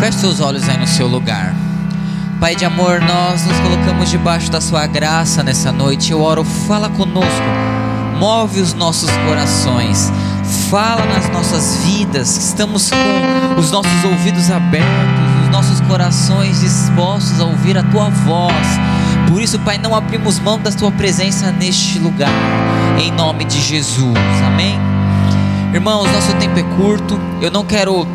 [0.00, 1.54] Feche seus olhos aí no seu lugar.
[2.40, 6.10] Pai de amor, nós nos colocamos debaixo da Sua graça nessa noite.
[6.10, 7.28] Eu oro, fala conosco,
[8.18, 10.10] move os nossos corações,
[10.70, 12.34] fala nas nossas vidas.
[12.34, 14.88] Estamos com os nossos ouvidos abertos,
[15.44, 18.66] os nossos corações dispostos a ouvir a Tua voz.
[19.28, 22.32] Por isso, Pai, não abrimos mão da Tua presença neste lugar,
[22.98, 24.80] em nome de Jesus, amém?
[25.74, 28.08] Irmãos, nosso tempo é curto, eu não quero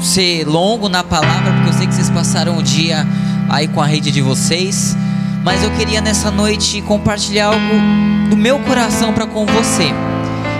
[0.00, 3.06] ser longo na palavra, porque eu sei que vocês passaram o dia
[3.48, 4.96] aí com a rede de vocês,
[5.44, 9.92] mas eu queria nessa noite compartilhar algo do meu coração para com você.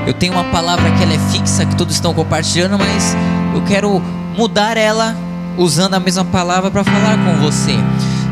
[0.06, 3.16] Eu tenho uma palavra que ela é fixa, que todos estão compartilhando, mas
[3.55, 4.01] eu quero
[4.37, 5.16] mudar ela
[5.59, 7.77] usando a mesma palavra para falar com você.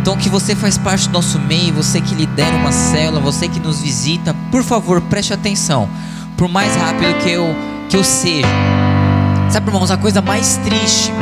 [0.01, 3.59] Então, que você faz parte do nosso meio, você que lidera uma célula, você que
[3.59, 5.89] nos visita, por favor, preste atenção.
[6.37, 7.57] Por mais rápido que eu
[7.89, 8.47] que eu seja,
[9.55, 11.13] Sabe, irmãos, a coisa mais triste,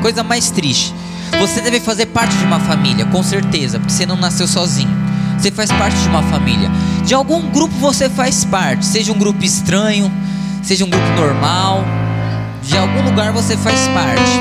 [0.00, 0.94] coisa mais triste.
[1.38, 4.88] Você deve fazer parte de uma família, com certeza, porque você não nasceu sozinho.
[5.38, 6.70] Você faz parte de uma família.
[7.04, 10.10] De algum grupo você faz parte, seja um grupo estranho,
[10.62, 11.84] seja um grupo normal.
[12.62, 14.32] De algum lugar você faz parte.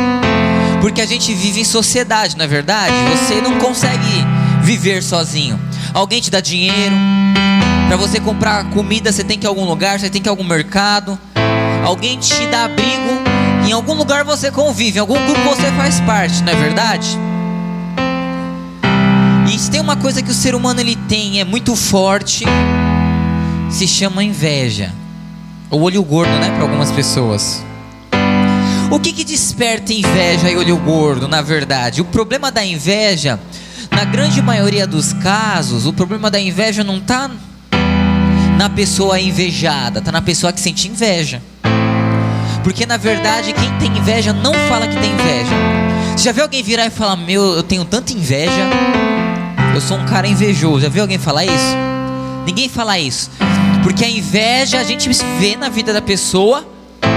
[0.80, 2.94] Porque a gente vive em sociedade, não é verdade?
[3.11, 4.25] Você não consegue
[4.61, 5.59] viver sozinho.
[5.94, 6.95] Alguém te dá dinheiro.
[7.89, 10.31] Para você comprar comida, você tem que ir a algum lugar, você tem que ir
[10.31, 11.19] a algum mercado.
[11.83, 13.32] Alguém te dá abrigo
[13.66, 17.17] em algum lugar você convive, em algum grupo você faz parte, não é verdade?
[19.52, 22.45] E se tem uma coisa que o ser humano ele tem, é muito forte,
[23.69, 24.91] se chama inveja.
[25.69, 27.64] Ou olho gordo, né, para algumas pessoas.
[28.91, 32.02] O que que desperta inveja e olho gordo, na verdade?
[32.02, 33.39] O problema da inveja,
[33.89, 37.30] na grande maioria dos casos, o problema da inveja não está
[38.58, 41.41] na pessoa invejada, está na pessoa que sente inveja.
[42.64, 45.52] Porque na verdade, quem tem inveja não fala que tem inveja.
[46.16, 48.69] Você já viu alguém virar e falar: Meu, eu tenho tanta inveja,
[49.73, 50.81] eu sou um cara invejoso.
[50.81, 51.75] Já viu alguém falar isso?
[52.45, 53.30] Ninguém fala isso.
[53.84, 55.09] Porque a inveja a gente
[55.40, 56.66] vê na vida da pessoa,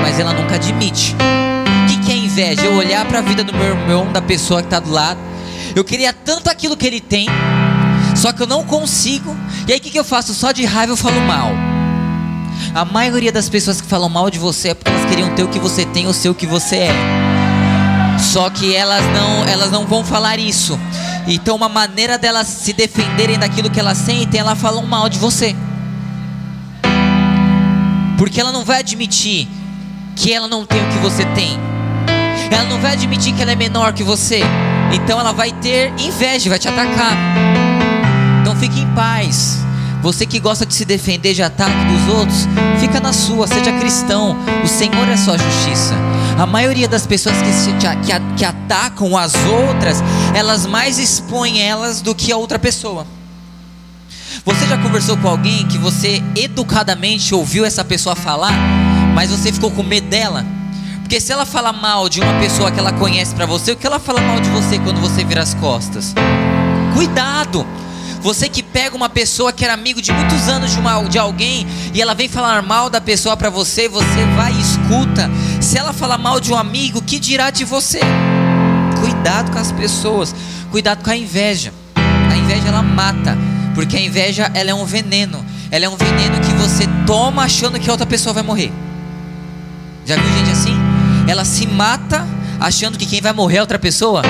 [0.03, 1.15] mas ela nunca admite.
[1.15, 2.63] O que, que é inveja?
[2.63, 5.21] Eu olhar para a vida do meu irmão, da pessoa que está do lado.
[5.75, 7.29] Eu queria tanto aquilo que ele tem,
[8.17, 9.37] só que eu não consigo.
[9.69, 10.35] E aí o que, que eu faço?
[10.35, 11.51] Só de raiva eu falo mal.
[12.77, 15.49] A maioria das pessoas que falam mal de você é porque elas queriam ter o
[15.49, 16.91] que você tem ou ser o que você é.
[18.19, 20.79] Só que elas não, elas não vão falar isso.
[21.27, 25.57] Então uma maneira delas se defenderem daquilo que elas sentem, elas falam mal de você.
[28.19, 29.49] Porque ela não vai admitir
[30.15, 31.59] que ela não tem o que você tem.
[32.51, 34.43] Ela não vai admitir que ela é menor que você.
[34.93, 37.17] Então ela vai ter inveja, vai te atacar.
[38.43, 39.66] Então fique em paz.
[40.07, 42.47] Você que gosta de se defender de ataque dos outros,
[42.79, 44.37] fica na sua, seja cristão.
[44.63, 45.97] O Senhor é sua justiça.
[46.39, 50.01] A maioria das pessoas que, se, que, que atacam as outras,
[50.33, 53.05] elas mais expõem elas do que a outra pessoa.
[54.45, 58.55] Você já conversou com alguém que você educadamente ouviu essa pessoa falar,
[59.13, 60.47] mas você ficou com medo dela?
[61.01, 63.85] Porque se ela fala mal de uma pessoa que ela conhece para você, o que
[63.85, 66.15] ela fala mal de você quando você vira as costas?
[66.95, 67.67] Cuidado!
[68.27, 71.65] Você que pega uma pessoa que era amigo de muitos anos de, uma, de alguém
[71.95, 75.31] e ela vem falar mal da pessoa para você, você vai e escuta.
[75.61, 78.01] Se ela falar mal de um amigo, que dirá de você?
[78.99, 80.35] Cuidado com as pessoas,
[80.73, 81.73] cuidado com a inveja.
[81.95, 83.39] A inveja ela mata,
[83.77, 85.47] porque a inveja ela é um veneno.
[85.71, 88.73] Ela é um veneno que você toma achando que a outra pessoa vai morrer.
[90.05, 90.75] Já viu gente assim?
[91.29, 92.27] Ela se mata
[92.59, 94.23] achando que quem vai morrer é outra pessoa.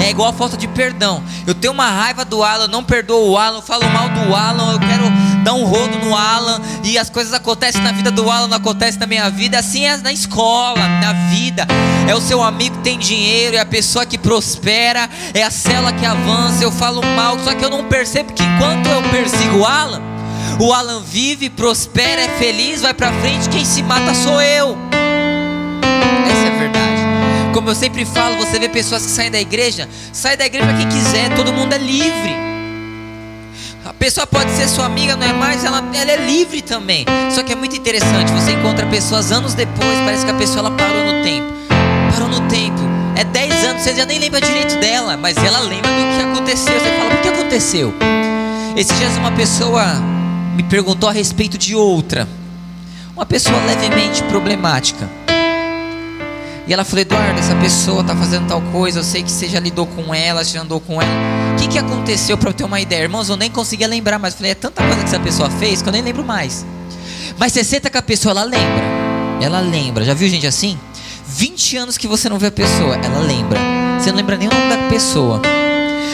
[0.00, 1.22] É igual a falta de perdão.
[1.46, 4.80] Eu tenho uma raiva do Alan, não perdoo o Alan, falo mal do Alan, eu
[4.80, 5.04] quero
[5.42, 8.98] dar um rodo no Alan e as coisas acontecem na vida do Alan, não acontecem
[9.00, 9.58] na minha vida.
[9.58, 11.66] Assim é na escola, na vida.
[12.08, 15.92] É o seu amigo que tem dinheiro, é a pessoa que prospera, é a cela
[15.92, 16.62] que avança.
[16.62, 20.02] Eu falo mal, só que eu não percebo que enquanto eu persigo o Alan,
[20.60, 23.48] o Alan vive, prospera, é feliz, vai pra frente.
[23.48, 24.76] Quem se mata sou eu.
[26.30, 27.03] Essa é a verdade.
[27.54, 30.88] Como eu sempre falo, você vê pessoas que saem da igreja, sai da igreja quem
[30.88, 32.34] quiser, todo mundo é livre.
[33.84, 37.06] A pessoa pode ser sua amiga, não é mais, ela, ela é livre também.
[37.30, 40.72] Só que é muito interessante, você encontra pessoas anos depois, parece que a pessoa ela
[40.72, 41.46] parou no tempo.
[42.10, 42.80] Parou no tempo.
[43.14, 46.74] É 10 anos, você já nem lembra direito dela, mas ela lembra do que aconteceu.
[46.74, 47.94] Você fala, o que aconteceu?
[48.76, 49.94] Esses dias uma pessoa
[50.56, 52.26] me perguntou a respeito de outra.
[53.14, 55.08] Uma pessoa levemente problemática.
[56.66, 59.60] E ela falou: Eduardo, essa pessoa está fazendo tal coisa, eu sei que você já
[59.60, 61.12] lidou com ela, já andou com ela.
[61.52, 63.02] O que, que aconteceu para eu ter uma ideia?
[63.02, 65.88] Irmãos, eu nem conseguia lembrar, mas falei: é tanta coisa que essa pessoa fez que
[65.88, 66.64] eu nem lembro mais.
[67.38, 68.84] Mas você senta com a pessoa, ela lembra.
[69.40, 70.04] Ela lembra.
[70.04, 70.78] Já viu gente assim?
[71.26, 73.58] 20 anos que você não vê a pessoa, ela lembra.
[73.98, 75.42] Você não lembra nem o nome da pessoa.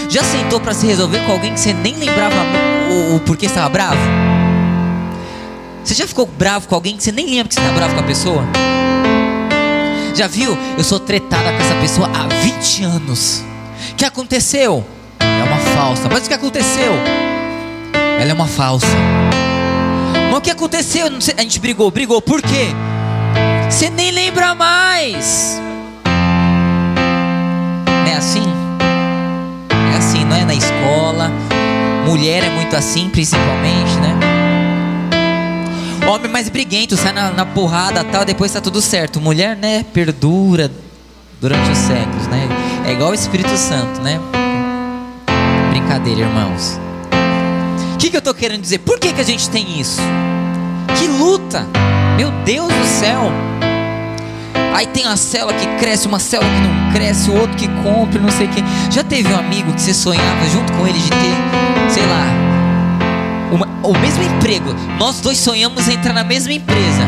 [0.08, 2.34] Já sentou para se resolver com alguém que você nem lembrava
[2.90, 4.00] o, o porquê estava bravo?
[5.84, 8.00] Você já ficou bravo com alguém que você nem lembra que você está bravo com
[8.00, 8.69] a pessoa?
[10.14, 10.56] Já viu?
[10.76, 13.42] Eu sou tretada com essa pessoa há 20 anos.
[13.92, 14.84] O que aconteceu?
[15.18, 16.08] É uma falsa.
[16.10, 16.92] Mas o que aconteceu?
[18.20, 18.86] Ela é uma falsa.
[20.30, 21.06] Mas o que aconteceu?
[21.06, 22.20] A gente brigou, brigou.
[22.20, 22.68] Por quê?
[23.70, 25.60] Você nem lembra mais.
[28.06, 28.44] É assim?
[29.94, 31.30] É assim, não é na escola.
[32.04, 34.39] Mulher é muito assim, principalmente, né?
[36.10, 39.20] Homem mais briguento, sai na, na porrada tal, depois tá tudo certo.
[39.20, 40.68] Mulher, né, perdura
[41.40, 42.48] durante os séculos, né?
[42.84, 44.18] É igual o Espírito Santo, né?
[45.70, 46.80] Brincadeira, irmãos.
[47.94, 48.78] O que, que eu tô querendo dizer?
[48.78, 50.00] Por que, que a gente tem isso?
[50.98, 51.64] Que luta!
[52.16, 53.30] Meu Deus do céu!
[54.74, 58.20] Aí tem uma célula que cresce, uma célula que não cresce, o outro que compra,
[58.20, 58.64] não sei o que.
[58.90, 62.49] Já teve um amigo que você sonhava junto com ele de ter, sei lá,
[63.52, 64.74] uma, o mesmo emprego.
[64.98, 67.02] Nós dois sonhamos em entrar na mesma empresa.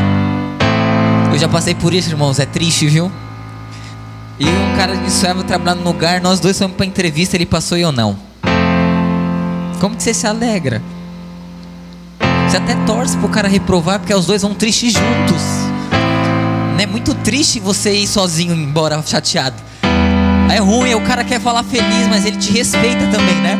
[1.31, 3.11] Eu já passei por isso, irmãos, é triste, viu?
[4.39, 7.77] E um cara que sonhava trabalhando no lugar, nós dois fomos para entrevista, ele passou
[7.77, 8.17] e eu não.
[9.79, 10.81] Como que você se alegra?
[12.47, 15.41] Você até torce pro cara reprovar, porque os dois vão tristes juntos.
[16.79, 19.55] É muito triste você ir sozinho embora chateado.
[20.53, 23.57] É ruim, o cara quer falar feliz, mas ele te respeita também, né?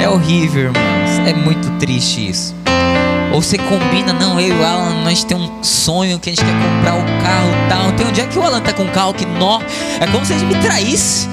[0.00, 1.03] É horrível, irmãos.
[1.26, 2.54] É muito triste isso.
[3.32, 6.44] Ou você combina, não, eu e o Alan, nós temos um sonho que a gente
[6.44, 7.92] quer comprar o um carro tal.
[7.92, 9.60] Tem um dia que o Alan tá com um carro que nó.
[10.00, 11.28] É como se ele me traísse.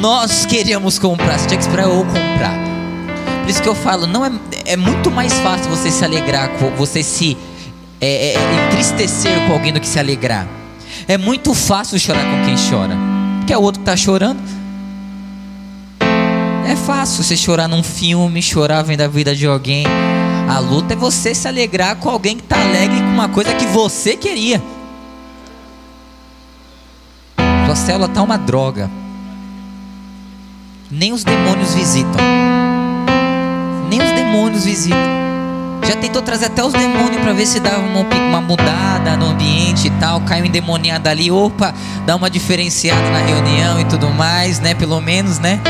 [0.00, 2.56] Nós queríamos comprar, você tinha que esperar eu comprar.
[3.42, 4.30] Por isso que eu falo, não é,
[4.66, 7.36] é muito mais fácil você se alegrar, você se
[8.00, 10.46] é, é, entristecer com alguém do que se alegrar.
[11.08, 12.96] É muito fácil chorar com quem chora,
[13.38, 14.57] porque é o outro que está chorando.
[16.68, 19.86] É fácil você chorar num filme, chorar vendo a vida de alguém.
[20.46, 23.64] A luta é você se alegrar com alguém que está alegre com uma coisa que
[23.68, 24.62] você queria.
[27.64, 28.90] Sua célula tá uma droga.
[30.90, 32.20] Nem os demônios visitam.
[33.88, 34.98] Nem os demônios visitam.
[35.86, 39.86] Já tentou trazer até os demônios para ver se dava uma, uma, mudada no ambiente
[39.86, 40.20] e tal.
[40.20, 41.74] Caiu endemoniado ali, opa,
[42.04, 44.74] dá uma diferenciada na reunião e tudo mais, né?
[44.74, 45.62] Pelo menos, né?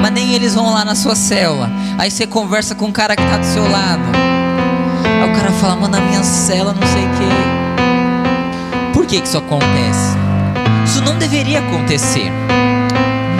[0.00, 1.70] Mas nem eles vão lá na sua célula.
[1.98, 4.02] Aí você conversa com o cara que tá do seu lado.
[5.22, 8.92] Aí o cara fala, mano, na minha cela não sei o que.
[8.92, 10.16] Por que, que isso acontece?
[10.86, 12.30] Isso não deveria acontecer.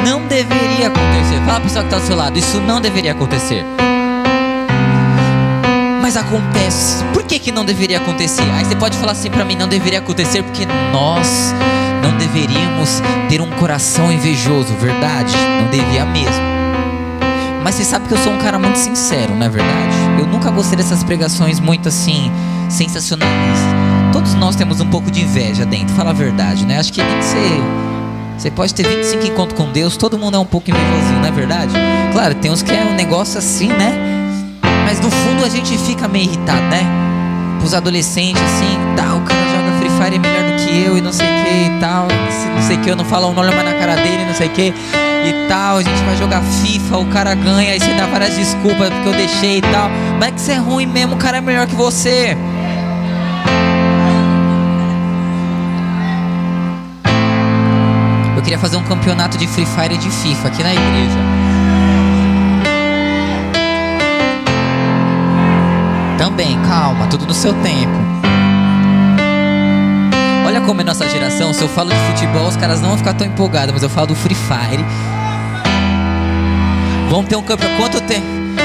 [0.07, 1.37] Não deveria acontecer.
[1.47, 3.65] Fala para o pessoal que está do seu lado, isso não deveria acontecer
[6.11, 7.05] mas acontece.
[7.15, 8.43] Por que, que não deveria acontecer?
[8.55, 11.55] Aí você pode falar assim para mim: não deveria acontecer porque nós
[12.03, 15.33] não deveríamos ter um coração invejoso, verdade?
[15.63, 16.50] Não devia mesmo.
[17.63, 19.95] Mas você sabe que eu sou um cara muito sincero, não é verdade?
[20.19, 22.31] Eu nunca gostei dessas pregações muito assim,
[22.69, 23.61] sensacionalistas.
[24.13, 26.79] Todos nós temos um pouco de inveja dentro, fala a verdade, né?
[26.79, 27.63] Acho que ser.
[28.37, 31.31] Você pode ter 25 encontros com Deus, todo mundo é um pouco invejosinho, não é
[31.31, 31.75] verdade?
[32.13, 33.93] Claro, tem uns que é um negócio assim, né?
[34.85, 36.83] Mas no fundo a gente fica meio irritado, né?
[37.63, 41.13] Os adolescentes assim, tal, o cara joga Free Fire melhor do que eu e não
[41.13, 42.09] sei o que e tal,
[42.55, 44.49] não sei o que, eu não falo, não olho mais na cara dele, não sei
[44.49, 44.73] o que
[45.25, 48.89] e tal, a gente vai jogar FIFA, o cara ganha, aí você dá várias desculpas
[48.91, 49.91] porque eu deixei e tal.
[50.19, 52.37] Mas é que você é ruim mesmo, o cara é melhor que você.
[58.37, 61.19] Eu queria fazer um campeonato de Free Fire e de FIFA aqui na igreja.
[66.17, 68.21] Também, calma, tudo no seu tempo.
[70.47, 73.15] Olha como é nossa geração, se eu falo de futebol, os caras não vão ficar
[73.15, 74.85] tão empolgados, mas eu falo do Free Fire.
[77.11, 77.77] Vamos ter um campeonato.
[77.77, 78.23] Quanto, te...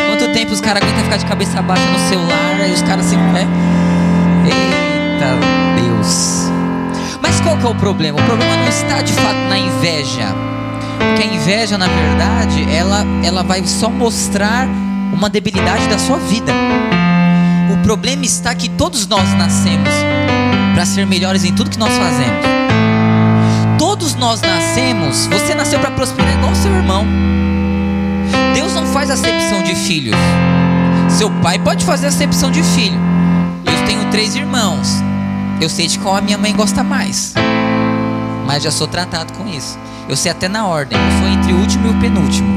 [0.07, 2.61] Quanto tempo os caras aguentam ficar de cabeça baixa no celular?
[2.61, 3.17] Aí os caras se.
[3.17, 3.47] Né?
[4.45, 6.51] Eita Deus.
[7.23, 8.19] Mas qual que é o problema?
[8.19, 10.27] O problema não está de fato na inveja.
[10.99, 14.67] Porque a inveja, na verdade, ela, ela vai só mostrar
[15.11, 16.53] uma debilidade da sua vida.
[17.73, 19.89] O problema está que todos nós nascemos
[20.75, 22.45] para ser melhores em tudo que nós fazemos.
[23.79, 27.05] Todos nós nascemos, você nasceu para prosperar igual seu irmão.
[28.55, 30.15] Deus não faz acepção de filhos.
[31.09, 32.97] Seu pai pode fazer acepção de filho.
[33.65, 35.03] Eu tenho três irmãos.
[35.59, 37.33] Eu sei de qual a minha mãe gosta mais.
[38.47, 39.77] Mas já sou tratado com isso.
[40.07, 40.97] Eu sei até na ordem.
[40.97, 42.47] Eu sou entre o último e o penúltimo.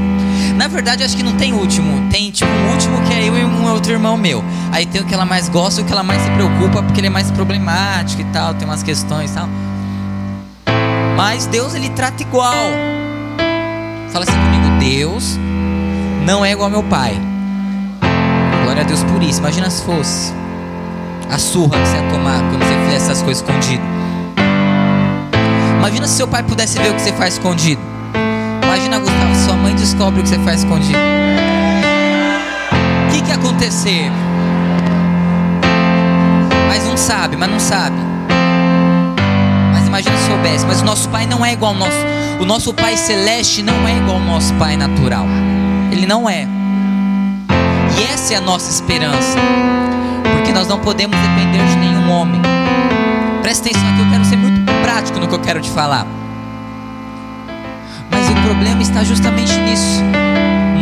[0.55, 2.09] Na verdade, acho que não tem último.
[2.09, 4.41] Tem tipo um último que é eu e um outro irmão meu.
[4.71, 7.01] Aí tem o que ela mais gosta e o que ela mais se preocupa, porque
[7.01, 9.49] ele é mais problemático e tal, tem umas questões e tal.
[11.17, 12.53] Mas Deus ele trata igual.
[14.13, 15.37] Fala assim comigo, Deus
[16.25, 17.19] não é igual ao meu pai.
[18.63, 19.39] Glória a Deus por isso.
[19.39, 20.33] Imagina se fosse
[21.29, 23.83] a surra que você ia tomar quando você fizesse essas coisas escondido.
[25.77, 27.81] Imagina se seu pai pudesse ver o que você faz escondido.
[28.63, 30.99] Imagina, Gustavo, sua mãe descobre o que você faz escondido.
[33.07, 34.11] O que, que ia acontecer?
[36.67, 38.09] Mas não sabe, mas não sabe
[39.89, 41.97] imagina se soubesse, mas o nosso pai não é igual ao nosso.
[42.39, 45.25] O nosso pai celeste não é igual ao nosso pai natural.
[45.91, 46.47] Ele não é.
[47.97, 49.37] E essa é a nossa esperança.
[50.33, 52.41] Porque nós não podemos depender de nenhum homem.
[53.41, 56.05] Presta atenção aqui, eu quero ser muito prático no que eu quero te falar.
[58.11, 60.01] Mas o problema está justamente nisso.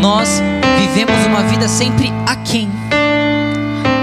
[0.02, 0.42] Nós
[0.80, 2.70] vivemos uma vida sempre aquém,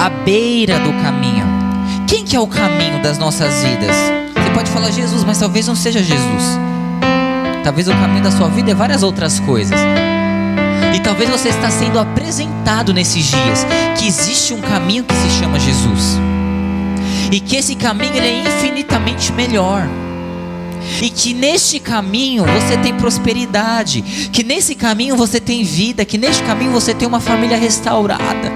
[0.01, 1.47] à beira do caminho.
[2.07, 4.25] Quem que é o caminho das nossas vidas?
[4.55, 6.59] pode falar Jesus, mas talvez não seja Jesus.
[7.65, 9.79] Talvez o caminho da sua vida é várias outras coisas.
[10.95, 13.67] E talvez você está sendo apresentado nesses dias
[13.99, 16.19] que existe um caminho que se chama Jesus.
[17.33, 19.89] E que esse caminho é infinitamente melhor.
[21.03, 26.43] E que neste caminho você tem prosperidade, que nesse caminho você tem vida, que neste
[26.45, 28.53] caminho você tem uma família restaurada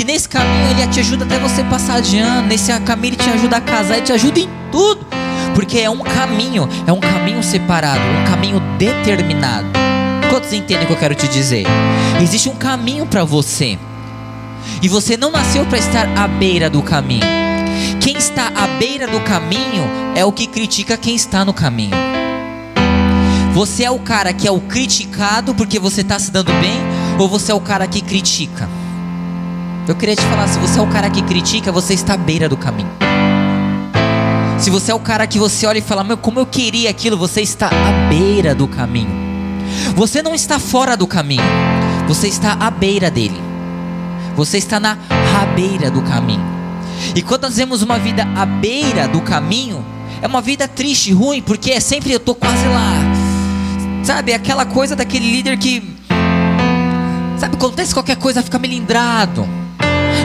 [0.00, 3.28] que nesse caminho ele te ajuda até você passar de ano, nesse caminho ele te
[3.28, 5.06] ajuda a casar, ele te ajuda em tudo,
[5.54, 9.79] porque é um caminho, é um caminho separado, um caminho determinado.
[10.50, 11.64] Quantos entendem o que eu quero te dizer?
[12.20, 13.78] Existe um caminho para você,
[14.82, 17.24] e você não nasceu para estar à beira do caminho.
[18.00, 21.96] Quem está à beira do caminho é o que critica quem está no caminho.
[23.54, 26.80] Você é o cara que é o criticado porque você está se dando bem,
[27.16, 28.68] ou você é o cara que critica?
[29.86, 32.48] Eu queria te falar, se você é o cara que critica, você está à beira
[32.48, 32.90] do caminho.
[34.58, 37.16] Se você é o cara que você olha e fala, meu, como eu queria aquilo,
[37.16, 39.29] você está à beira do caminho.
[39.94, 41.42] Você não está fora do caminho,
[42.06, 43.40] você está à beira dele.
[44.36, 44.96] Você está na
[45.32, 46.44] rabeira do caminho.
[47.14, 49.84] E quando nós vemos uma vida à beira do caminho,
[50.22, 52.94] é uma vida triste, ruim, porque é sempre eu estou quase lá.
[54.04, 55.82] Sabe, aquela coisa daquele líder que.
[57.38, 59.48] Sabe, acontece qualquer coisa, fica melindrado.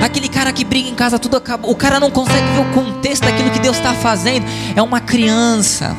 [0.03, 1.67] Aquele cara que briga em casa, tudo acaba.
[1.67, 4.45] O cara não consegue ver o contexto daquilo que Deus está fazendo.
[4.75, 5.95] É uma criança.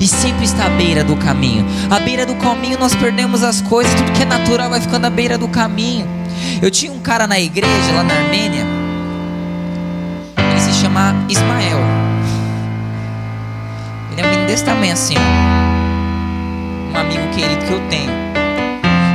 [0.00, 1.64] E sempre está à beira do caminho.
[1.90, 3.92] À beira do caminho nós perdemos as coisas.
[3.94, 6.06] Tudo que é natural vai ficando à beira do caminho.
[6.60, 8.66] Eu tinha um cara na igreja lá na Armênia.
[10.36, 11.80] Ele se chama Ismael.
[14.12, 15.14] Ele é um menino desse tamanho assim.
[16.92, 18.12] Um amigo querido que eu tenho.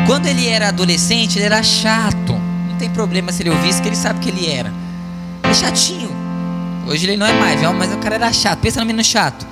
[0.05, 2.49] Quando ele era adolescente, ele era chato
[2.79, 4.71] tem problema se ele ouvisse, que ele sabe que ele era.
[5.43, 6.09] É chatinho.
[6.87, 8.59] Hoje ele não é mais, mas o cara era chato.
[8.59, 9.45] Pensa no menino chato.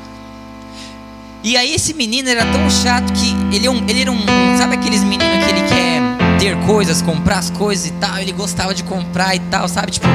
[1.48, 4.20] E aí esse menino era tão chato que ele, é ele era um.
[4.58, 6.02] Sabe aqueles meninos que ele quer
[6.38, 8.20] ter coisas, comprar as coisas e tal?
[8.20, 9.94] Ele gostava de comprar e tal, sabe?
[9.94, 10.08] Tipo,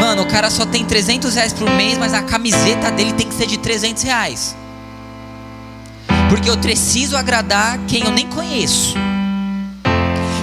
[0.00, 3.34] mano, o cara só tem 300 reais por mês, mas a camiseta dele tem que
[3.36, 4.56] ser de 300 reais.
[6.28, 8.96] Porque eu preciso agradar quem eu nem conheço.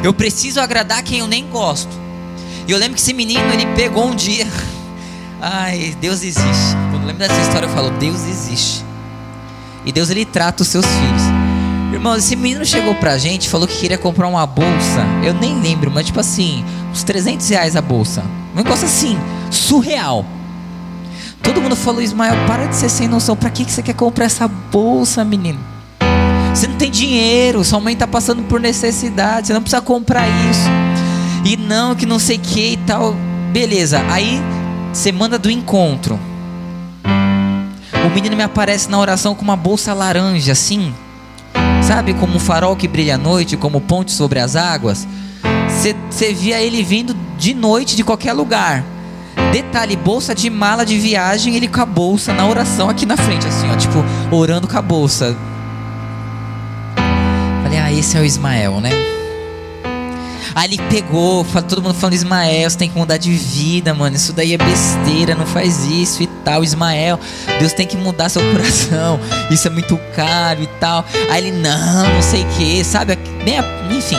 [0.01, 1.91] Eu preciso agradar quem eu nem gosto.
[2.65, 4.47] E eu lembro que esse menino, ele pegou um dia.
[5.43, 6.73] Ai, Deus existe.
[6.89, 8.87] Quando eu lembro dessa história, eu falo: Deus existe.
[9.85, 11.23] E Deus, ele trata os seus filhos.
[11.91, 15.05] Irmão, esse menino chegou pra gente falou que queria comprar uma bolsa.
[15.23, 18.23] Eu nem lembro, mas tipo assim, uns 300 reais a bolsa.
[18.53, 19.17] Um negócio assim,
[19.49, 20.25] surreal.
[21.41, 23.35] Todo mundo falou: Ismael, para de ser sem noção.
[23.35, 25.59] Pra que você quer comprar essa bolsa, menino?
[26.53, 30.69] Você não tem dinheiro, sua mãe está passando por necessidade, você não precisa comprar isso.
[31.45, 33.15] E não, que não sei o que e tal.
[33.51, 34.41] Beleza, aí
[34.93, 36.19] semana do encontro.
[38.09, 40.93] O menino me aparece na oração com uma bolsa laranja, assim.
[41.83, 45.07] Sabe, como um farol que brilha à noite, como ponte sobre as águas.
[46.09, 48.83] Você via ele vindo de noite de qualquer lugar.
[49.51, 53.47] Detalhe, bolsa de mala de viagem, ele com a bolsa na oração aqui na frente,
[53.47, 55.37] assim, ó, tipo, orando com a bolsa.
[57.63, 59.08] Falei, ah, esse é o Ismael, né?
[60.59, 64.17] Aí ele pegou, todo mundo falando Ismael, você tem que mudar de vida, mano.
[64.17, 66.65] Isso daí é besteira, não faz isso e tal.
[66.65, 67.17] Ismael,
[67.59, 69.17] Deus tem que mudar seu coração.
[69.49, 71.05] Isso é muito caro e tal.
[71.29, 73.15] Aí ele, não, não sei o que, sabe?
[73.45, 73.55] Bem,
[73.89, 74.17] enfim,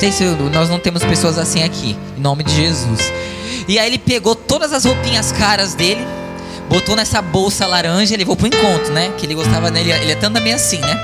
[0.00, 3.12] sei se nós não temos pessoas assim aqui, em nome de Jesus.
[3.68, 6.04] E aí ele pegou todas as roupinhas caras dele,
[6.68, 9.12] botou nessa bolsa laranja e levou pro encontro, né?
[9.16, 10.98] Que ele gostava dele, ele é tanto também assim, né?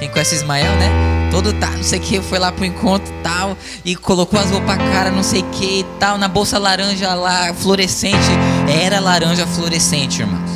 [0.00, 1.17] Quem conhece Ismael, né?
[1.30, 4.76] Todo tá, não sei o que, foi lá pro encontro tal, e colocou as roupas
[4.76, 8.16] cara, não sei o que tal, na bolsa laranja lá, fluorescente.
[8.68, 10.50] Era laranja fluorescente, irmãos.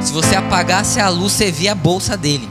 [0.00, 2.48] Se você apagasse a luz, você via a bolsa dele.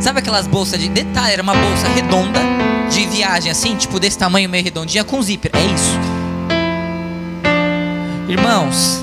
[0.00, 1.32] Sabe aquelas bolsas de detalhe?
[1.32, 2.40] Era uma bolsa redonda
[2.90, 5.50] de viagem, assim, tipo desse tamanho, meio redondinha, com zíper.
[5.54, 5.98] É isso.
[8.28, 9.02] Irmãos,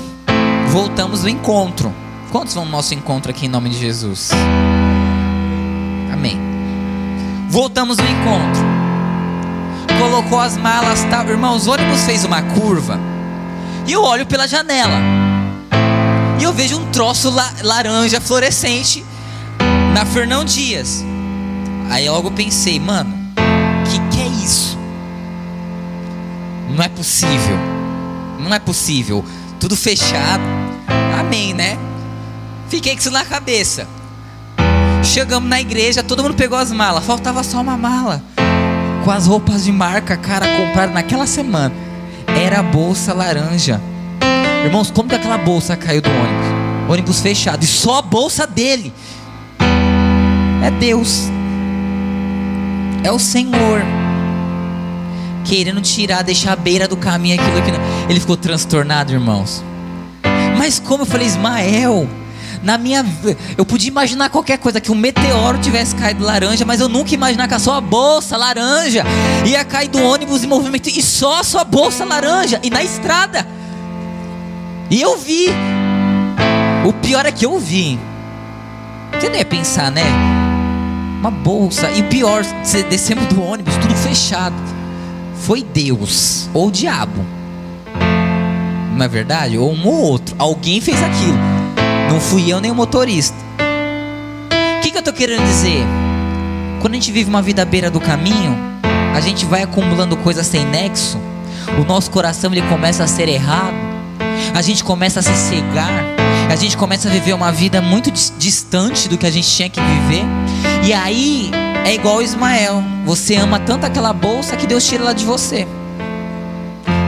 [0.68, 1.92] voltamos do encontro.
[2.32, 4.30] Quantos vão no nosso encontro aqui em nome de Jesus?
[6.10, 6.40] Amém.
[7.50, 8.62] Voltamos do encontro.
[9.98, 11.28] Colocou as malas, tal.
[11.28, 12.98] Irmãos, o ônibus fez uma curva.
[13.86, 14.98] E eu olho pela janela.
[16.40, 19.04] E eu vejo um troço la laranja fluorescente
[19.92, 21.04] na Fernão Dias.
[21.90, 23.14] Aí logo pensei, mano,
[23.84, 24.78] que que é isso?
[26.70, 27.58] Não é possível.
[28.40, 29.22] Não é possível.
[29.60, 30.42] Tudo fechado.
[31.20, 31.91] Amém, né?
[32.72, 33.86] Fiquei com isso na cabeça.
[35.04, 37.04] Chegamos na igreja, todo mundo pegou as malas.
[37.04, 38.22] Faltava só uma mala.
[39.04, 41.74] Com as roupas de marca, cara, comprada naquela semana.
[42.26, 43.78] Era a bolsa laranja.
[44.64, 46.90] Irmãos, como que aquela bolsa caiu do ônibus?
[46.90, 47.62] Ônibus fechado.
[47.62, 48.90] E só a bolsa dele.
[50.64, 51.24] É Deus.
[53.04, 53.82] É o Senhor.
[55.44, 57.70] Querendo tirar, deixar a beira do caminho aquilo que.
[58.10, 59.62] Ele ficou transtornado, irmãos.
[60.56, 62.08] Mas como eu falei, Ismael.
[62.62, 63.04] Na minha.
[63.56, 67.48] Eu podia imaginar qualquer coisa, que um meteoro tivesse caído laranja, mas eu nunca imaginar
[67.48, 69.04] que a sua bolsa laranja
[69.44, 70.88] ia cair do ônibus em movimento.
[70.88, 72.60] E só a sua bolsa laranja.
[72.62, 73.46] E na estrada.
[74.90, 75.48] E eu vi.
[76.86, 77.98] O pior é que eu vi.
[79.12, 80.04] Você não ia pensar, né?
[81.22, 81.88] uma bolsa.
[81.92, 82.42] E pior,
[82.90, 84.56] descemos do ônibus, tudo fechado.
[85.36, 87.24] Foi Deus ou o diabo.
[88.96, 89.56] Não é verdade?
[89.56, 90.34] Ou um ou outro.
[90.36, 91.38] Alguém fez aquilo.
[92.12, 93.34] Não fui eu nem o motorista.
[94.76, 95.82] O que, que eu estou querendo dizer?
[96.78, 98.54] Quando a gente vive uma vida à beira do caminho,
[99.14, 101.18] a gente vai acumulando coisas sem nexo.
[101.80, 103.72] O nosso coração ele começa a ser errado.
[104.52, 106.04] A gente começa a se cegar.
[106.50, 109.80] A gente começa a viver uma vida muito distante do que a gente tinha que
[109.80, 110.26] viver.
[110.84, 111.50] E aí
[111.82, 112.84] é igual Ismael.
[113.06, 115.66] Você ama tanto aquela bolsa que Deus tira ela de você.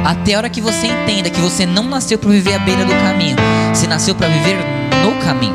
[0.03, 2.93] Até a hora que você entenda que você não nasceu para viver à beira do
[2.93, 3.37] caminho,
[3.71, 4.74] você nasceu para viver
[5.05, 5.55] no caminho.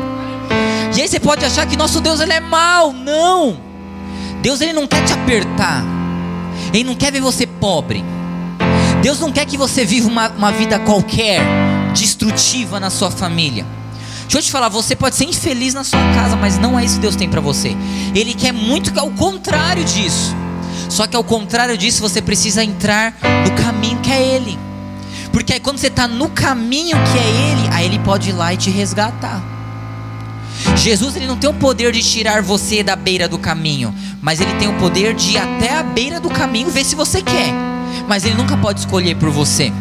[0.96, 3.58] E aí você pode achar que nosso Deus ele é mau, não.
[4.42, 5.82] Deus ele não quer te apertar.
[6.72, 8.04] Ele não quer ver você pobre.
[9.02, 11.40] Deus não quer que você viva uma, uma vida qualquer,
[11.94, 13.66] destrutiva na sua família.
[14.22, 16.96] Deixa eu te falar, você pode ser infeliz na sua casa, mas não é isso
[16.96, 17.76] que Deus tem para você.
[18.14, 20.36] Ele quer muito que é o contrário disso.
[20.88, 24.69] Só que ao contrário disso, você precisa entrar no caminho que é Ele.
[25.32, 28.52] Porque aí quando você está no caminho que é Ele, aí Ele pode ir lá
[28.52, 29.42] e te resgatar.
[30.76, 34.52] Jesus ele não tem o poder de tirar você da beira do caminho, mas ele
[34.54, 37.52] tem o poder de ir até a beira do caminho ver se você quer.
[38.06, 39.72] Mas ele nunca pode escolher por você.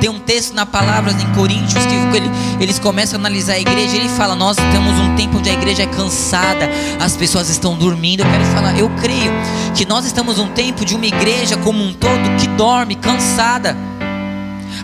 [0.00, 3.96] Tem um texto na palavra em Coríntios que ele, eles começam a analisar a igreja.
[3.96, 6.68] Ele fala: Nós temos um tempo onde a igreja é cansada,
[7.00, 8.22] as pessoas estão dormindo.
[8.22, 9.32] Eu quero falar, eu creio
[9.74, 13.76] que nós estamos um tempo de uma igreja como um todo que dorme, cansada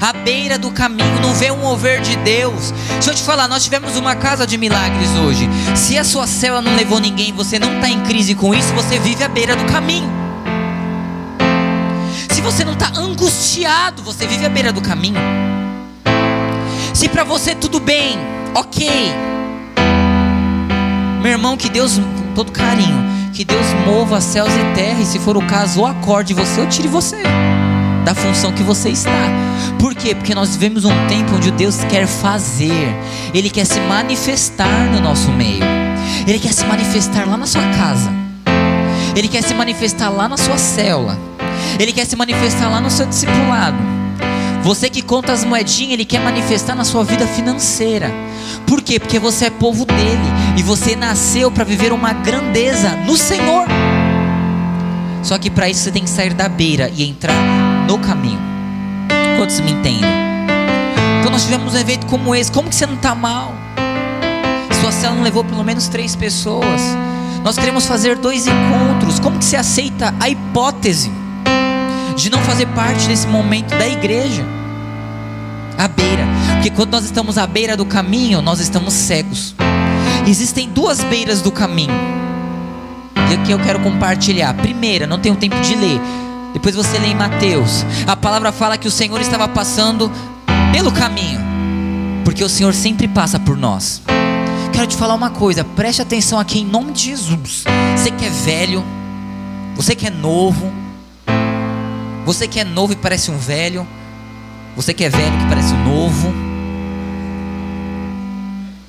[0.02, 2.74] à beira do caminho, não vê um mover de Deus.
[2.94, 5.48] Deixa eu te falar, nós tivemos uma casa de milagres hoje.
[5.74, 8.98] Se a sua célula não levou ninguém, você não está em crise com isso, você
[8.98, 10.22] vive à beira do caminho
[12.42, 15.20] você não está angustiado, você vive à beira do caminho.
[16.92, 18.18] Se para você tudo bem,
[18.54, 18.90] ok.
[21.22, 25.20] Meu irmão, que Deus, com todo carinho, que Deus mova céus e terra, e se
[25.20, 27.22] for o caso, ou acorde você ou tire você
[28.04, 29.28] da função que você está.
[29.78, 30.14] Por quê?
[30.14, 32.94] Porque nós vivemos um tempo onde Deus quer fazer,
[33.32, 35.64] Ele quer se manifestar no nosso meio,
[36.26, 38.10] Ele quer se manifestar lá na sua casa,
[39.16, 41.18] Ele quer se manifestar lá na sua célula.
[41.78, 43.76] Ele quer se manifestar lá no seu discipulado.
[44.62, 48.10] Você que conta as moedinhas, Ele quer manifestar na sua vida financeira.
[48.66, 49.00] Por quê?
[49.00, 50.22] Porque você é povo dele
[50.56, 53.66] e você nasceu para viver uma grandeza no Senhor.
[55.22, 57.61] Só que para isso você tem que sair da beira e entrar
[57.92, 58.40] no caminho.
[59.36, 60.00] Quantos me entendem?
[61.20, 62.50] Então nós tivemos um evento como esse.
[62.50, 63.52] Como que você não está mal?
[64.80, 66.80] Sua célula não levou pelo menos três pessoas.
[67.44, 69.20] Nós queremos fazer dois encontros.
[69.20, 71.12] Como que você aceita a hipótese?
[72.16, 74.44] de não fazer parte desse momento da igreja.
[75.78, 76.24] À beira,
[76.54, 79.54] porque quando nós estamos à beira do caminho, nós estamos cegos.
[80.26, 81.94] Existem duas beiras do caminho.
[83.30, 84.52] E aqui eu quero compartilhar.
[84.52, 86.00] Primeira, não tenho tempo de ler.
[86.52, 87.84] Depois você lê em Mateus.
[88.06, 90.10] A palavra fala que o Senhor estava passando
[90.72, 91.40] pelo caminho.
[92.24, 94.02] Porque o Senhor sempre passa por nós.
[94.72, 97.64] quero te falar uma coisa, preste atenção aqui em nome de Jesus.
[97.96, 98.84] Você que é velho,
[99.74, 100.72] você que é novo,
[102.24, 103.86] você que é novo e parece um velho,
[104.76, 106.32] você que é velho que parece um novo,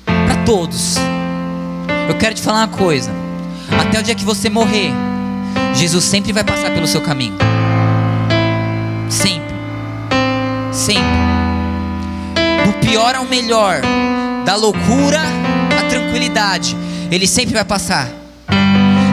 [0.04, 0.96] para todos,
[2.08, 3.10] eu quero te falar uma coisa.
[3.80, 4.92] Até o dia que você morrer,
[5.74, 7.36] Jesus sempre vai passar pelo seu caminho.
[9.08, 9.54] Sempre.
[10.72, 11.04] Sempre.
[12.64, 13.80] Do pior ao melhor,
[14.44, 15.20] da loucura
[15.78, 16.76] à tranquilidade,
[17.10, 18.08] ele sempre vai passar.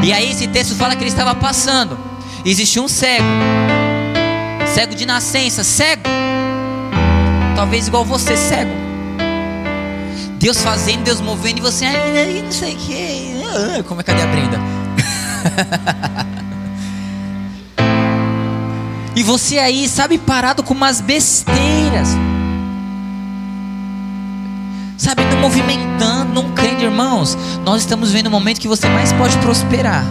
[0.04, 1.98] E aí esse texto fala que ele estava passando.
[2.46, 3.26] Existia um cego.
[4.74, 6.04] Cego de nascença, cego.
[7.56, 8.72] Talvez igual você, cego.
[10.40, 13.84] Deus fazendo, Deus movendo e você aí não sei o que.
[13.88, 14.60] Como é cadê a Brenda?
[19.16, 22.10] e você aí, sabe, parado com umas besteiras.
[24.98, 27.38] Sabe, não movimentando, não crendo, irmãos.
[27.66, 30.06] Nós estamos vendo o momento que você mais pode prosperar.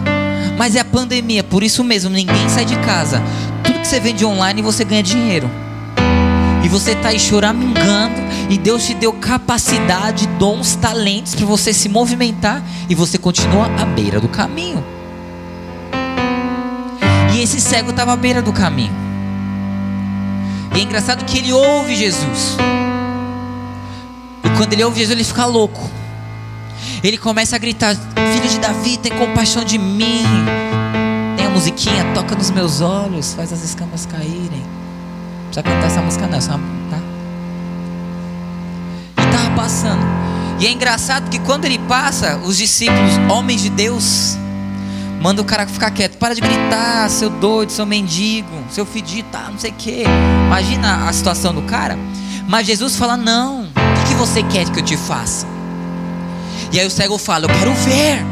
[0.57, 3.21] Mas é a pandemia, por isso mesmo, ninguém sai de casa.
[3.63, 5.49] Tudo que você vende online você ganha dinheiro.
[6.63, 11.89] E você está aí choramingando, e Deus te deu capacidade, dons, talentos para você se
[11.89, 15.00] movimentar, e você continua à beira do caminho.
[17.51, 18.93] Esse cego estava à beira do caminho.
[20.73, 22.55] E é engraçado que ele ouve Jesus.
[24.43, 25.89] E quando ele ouve Jesus, ele fica louco.
[27.03, 30.23] Ele começa a gritar: Filho de Davi, tem compaixão de mim.
[31.35, 34.63] Tem a musiquinha, toca nos meus olhos, faz as escamas caírem
[35.51, 36.99] precisa cantar essa música não, essa, tá?
[39.21, 40.01] E tava passando.
[40.59, 44.37] E é engraçado que quando ele passa, os discípulos, homens de Deus,
[45.21, 46.17] manda o cara ficar quieto.
[46.17, 50.03] Para de gritar, seu doido, seu mendigo, seu fedido, tá, não sei o que.
[50.47, 51.97] Imagina a situação do cara.
[52.47, 55.45] Mas Jesus fala: Não, o que você quer que eu te faça?
[56.71, 58.25] E aí o cego fala: Eu quero ver.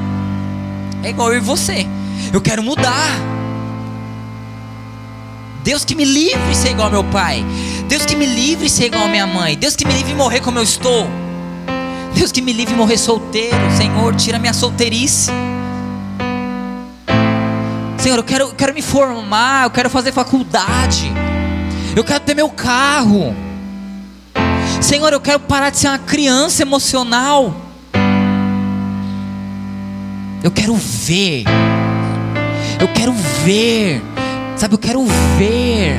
[1.03, 1.87] É igual eu e você.
[2.33, 3.09] Eu quero mudar.
[5.63, 7.45] Deus que me livre ser igual ao meu pai.
[7.87, 9.57] Deus que me livre ser igual à minha mãe.
[9.57, 11.07] Deus que me livre morrer como eu estou.
[12.13, 13.55] Deus que me livre morrer solteiro.
[13.77, 15.31] Senhor, tira minha solteirice.
[17.99, 19.65] Senhor, eu quero, quero me formar.
[19.65, 21.11] Eu quero fazer faculdade.
[21.95, 23.35] Eu quero ter meu carro.
[24.81, 27.53] Senhor, eu quero parar de ser uma criança emocional.
[30.41, 31.43] Eu quero ver.
[32.79, 33.11] Eu quero
[33.43, 34.01] ver
[34.59, 35.05] Sabe, eu quero
[35.37, 35.97] ver.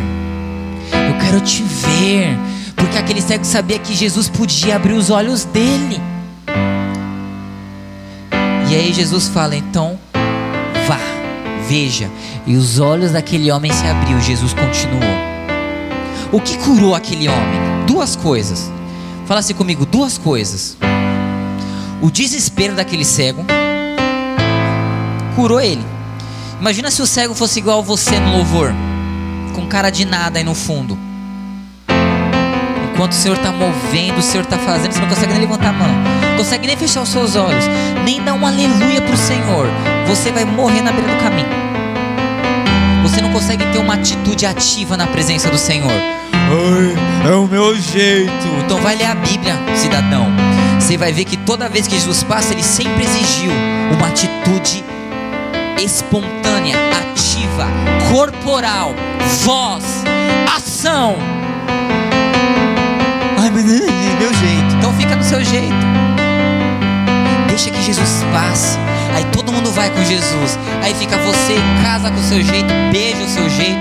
[0.93, 2.39] Eu quero te ver.
[2.77, 5.99] Porque aquele cego sabia que Jesus podia abrir os olhos dele.
[8.71, 9.99] E aí Jesus fala: então,
[11.71, 12.11] veja.
[12.45, 14.21] E os olhos daquele homem se abriu.
[14.21, 15.31] Jesus continuou.
[16.33, 17.61] O que curou aquele homem?
[17.87, 18.73] Duas coisas.
[19.25, 20.77] Fala assim comigo: duas coisas.
[22.03, 23.45] O desespero daquele cego
[25.37, 25.85] curou ele.
[26.59, 28.75] Imagina se o cego fosse igual você no louvor,
[29.55, 30.99] com cara de nada aí no fundo.
[32.93, 35.73] Enquanto o Senhor está movendo, o Senhor está fazendo, você não consegue nem levantar a
[35.73, 37.65] mão, não consegue nem fechar os seus olhos,
[38.05, 39.67] nem dar um aleluia para o Senhor.
[40.07, 41.60] Você vai morrer na beira do caminho.
[43.21, 45.93] Você não consegue ter uma atitude ativa na presença do Senhor.
[45.93, 48.33] Ai, é o meu jeito.
[48.65, 50.27] Então vai ler a Bíblia, cidadão.
[50.79, 53.53] Você vai ver que toda vez que Jesus passa, ele sempre exigiu
[53.93, 54.83] uma atitude
[55.85, 57.67] espontânea, ativa,
[58.11, 58.95] corporal,
[59.45, 59.85] voz,
[60.57, 61.17] ação.
[63.39, 64.77] Ai, mas é meu jeito.
[64.79, 65.75] Então fica no seu jeito.
[67.49, 68.79] Deixa que Jesus passe.
[69.15, 70.59] Aí todo mundo vai com Jesus.
[70.83, 73.81] Aí fica você, casa com o seu jeito, beija o seu jeito,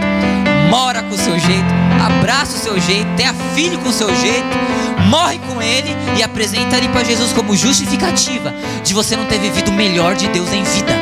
[0.69, 1.65] mora com o seu jeito,
[2.03, 4.47] abraça o seu jeito, tenha filho com o seu jeito,
[5.09, 8.53] morre com ele e apresenta ele para Jesus como justificativa
[8.83, 10.93] de você não ter vivido o melhor de Deus em vida.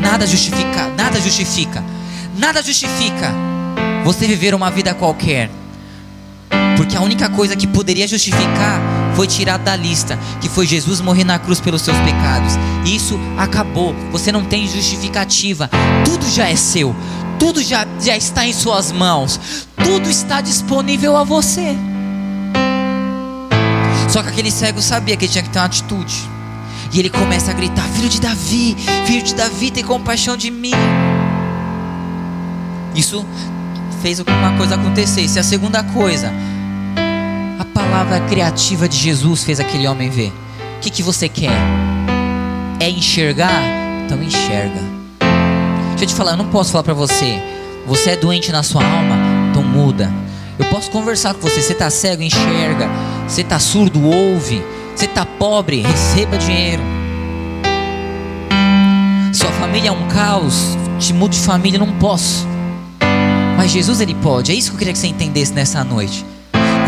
[0.00, 1.84] Nada justifica, nada justifica,
[2.36, 3.32] nada justifica
[4.04, 5.50] você viver uma vida qualquer.
[6.76, 8.80] Porque a única coisa que poderia justificar
[9.20, 12.54] foi tirada da lista, que foi Jesus morrer na cruz pelos seus pecados.
[12.86, 13.94] Isso acabou.
[14.12, 15.68] Você não tem justificativa.
[16.06, 16.96] Tudo já é seu.
[17.38, 19.38] Tudo já, já está em suas mãos.
[19.84, 21.76] Tudo está disponível a você.
[24.08, 26.26] Só que aquele cego sabia que tinha que ter uma atitude.
[26.90, 30.72] E ele começa a gritar: Filho de Davi, filho de Davi, tem compaixão de mim.
[32.94, 33.26] Isso
[34.00, 35.20] fez uma coisa acontecer.
[35.20, 36.32] Isso é a segunda coisa.
[37.60, 40.32] A palavra criativa de Jesus fez aquele homem ver.
[40.78, 41.52] O que, que você quer?
[42.80, 43.62] É enxergar?
[44.06, 44.80] Então enxerga.
[45.90, 47.38] Deixa eu te falar, eu não posso falar para você.
[47.86, 49.14] Você é doente na sua alma?
[49.50, 50.10] Então muda.
[50.58, 51.60] Eu posso conversar com você.
[51.60, 52.22] Você está cego?
[52.22, 52.88] Enxerga.
[53.28, 54.64] Você está surdo, ouve.
[54.96, 56.82] Você está pobre, receba dinheiro.
[59.34, 62.48] Sua família é um caos, te mudo de família, não posso.
[63.58, 64.50] Mas Jesus ele pode.
[64.50, 66.24] É isso que eu queria que você entendesse nessa noite.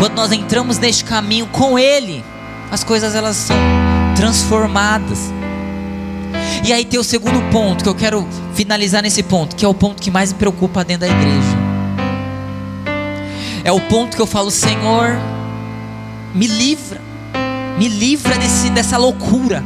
[0.03, 2.25] Quando nós entramos neste caminho com Ele,
[2.69, 3.55] as coisas elas são
[4.17, 5.31] transformadas.
[6.61, 9.73] E aí tem o segundo ponto que eu quero finalizar nesse ponto, que é o
[9.73, 11.57] ponto que mais me preocupa dentro da igreja.
[13.63, 15.17] É o ponto que eu falo, Senhor,
[16.35, 16.99] me livra,
[17.79, 19.63] me livra desse, dessa loucura,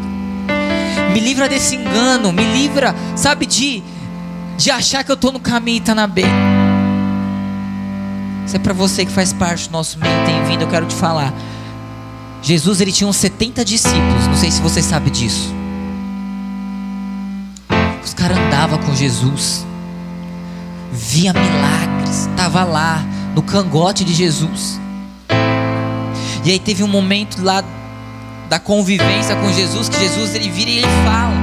[1.13, 3.81] me livra desse engano, me livra, sabe, de,
[4.55, 6.56] de achar que eu estou no caminho e está na beira.
[8.47, 10.95] Isso é para você que faz parte do nosso meio, tem vindo, eu quero te
[10.95, 11.33] falar.
[12.41, 15.53] Jesus ele tinha uns 70 discípulos, não sei se você sabe disso.
[18.01, 19.65] Os caras andavam com Jesus,
[20.93, 23.03] via milagres, estava lá
[23.35, 24.79] no cangote de Jesus.
[26.45, 27.61] E aí teve um momento lá
[28.47, 31.35] da convivência com Jesus que Jesus ele vira e ele fala.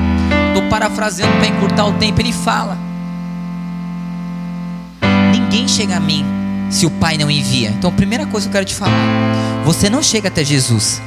[0.48, 2.78] Estou parafraseando para encurtar o tempo, ele fala:
[5.30, 6.43] Ninguém chega a mim
[6.74, 7.68] se o Pai não envia.
[7.68, 11.00] Então, a primeira coisa que eu quero te falar: você não chega até Jesus,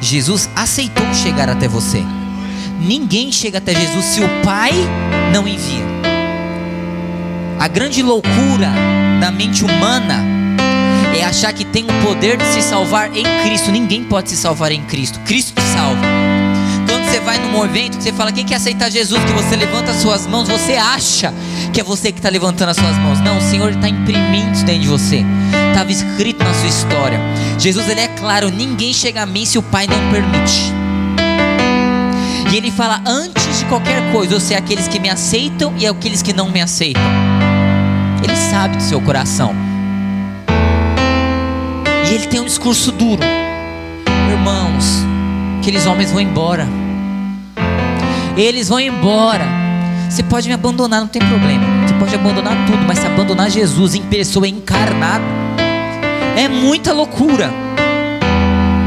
[0.00, 2.04] Jesus aceitou chegar até você.
[2.78, 4.72] Ninguém chega até Jesus se o Pai
[5.32, 5.84] não envia.
[7.58, 8.70] A grande loucura
[9.18, 10.22] da mente humana
[11.18, 13.72] é achar que tem o poder de se salvar em Cristo.
[13.72, 15.18] Ninguém pode se salvar em Cristo.
[15.20, 16.17] Cristo te salva.
[16.98, 19.98] Quando você vai num evento você fala quem quer aceitar Jesus, que você levanta as
[19.98, 21.32] suas mãos, você acha
[21.72, 23.20] que é você que está levantando as suas mãos.
[23.20, 25.24] Não, o Senhor está imprimindo isso dentro de você.
[25.68, 27.20] Estava escrito na sua história.
[27.56, 30.72] Jesus ele é claro: ninguém chega a mim se o Pai não permite.
[32.52, 36.20] E ele fala: antes de qualquer coisa, você é aqueles que me aceitam e aqueles
[36.20, 37.02] que não me aceitam.
[38.24, 39.54] Ele sabe do seu coração.
[42.10, 43.22] E ele tem um discurso duro.
[44.32, 45.04] Irmãos,
[45.60, 46.66] aqueles homens vão embora.
[48.38, 49.68] Eles vão embora
[50.08, 51.64] você pode me abandonar, não tem problema.
[51.86, 55.22] Você pode abandonar tudo, mas se abandonar Jesus em pessoa encarnada,
[56.34, 57.52] é muita loucura.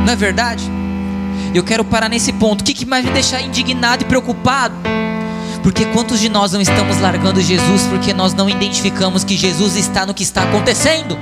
[0.03, 0.63] Não é verdade?
[1.53, 2.61] Eu quero parar nesse ponto.
[2.61, 4.73] O que, mais me deixar indignado e preocupado?
[5.61, 10.07] Porque quantos de nós não estamos largando Jesus porque nós não identificamos que Jesus está
[10.07, 11.17] no que está acontecendo?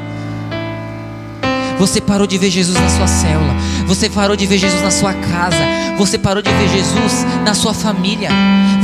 [1.77, 3.53] Você parou de ver Jesus na sua célula.
[3.89, 5.58] Você parou de ver Jesus na sua casa.
[5.97, 8.30] Você parou de ver Jesus na sua família.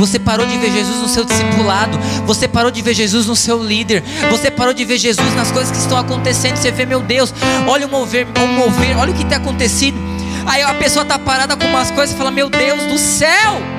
[0.00, 1.96] Você parou de ver Jesus no seu discipulado.
[2.26, 4.02] Você parou de ver Jesus no seu líder.
[4.28, 6.56] Você parou de ver Jesus nas coisas que estão acontecendo.
[6.56, 7.32] Você vê, meu Deus,
[7.68, 9.96] olha o mover, o mover, olha o que tem acontecido.
[10.44, 13.75] Aí a pessoa está parada com umas coisas e fala: Meu Deus do céu!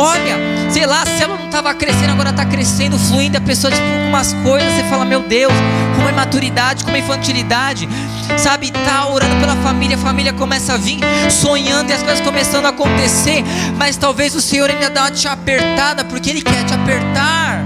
[0.00, 0.36] Olha,
[0.70, 3.36] sei lá, a célula não estava crescendo, agora está crescendo, fluindo.
[3.36, 5.52] A pessoa, tipo, com umas coisas, você fala: Meu Deus,
[5.96, 7.88] com imaturidade, com infantilidade,
[8.36, 8.70] sabe?
[8.70, 11.00] Tá orando pela família, a família começa a vir
[11.32, 13.42] sonhando e as coisas começando a acontecer,
[13.76, 17.64] mas talvez o Senhor ainda dá uma te apertada, porque Ele quer te apertar.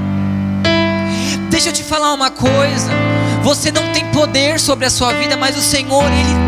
[1.50, 2.90] Deixa eu te falar uma coisa.
[3.42, 6.41] Você não tem poder sobre a sua vida, mas o Senhor, Ele.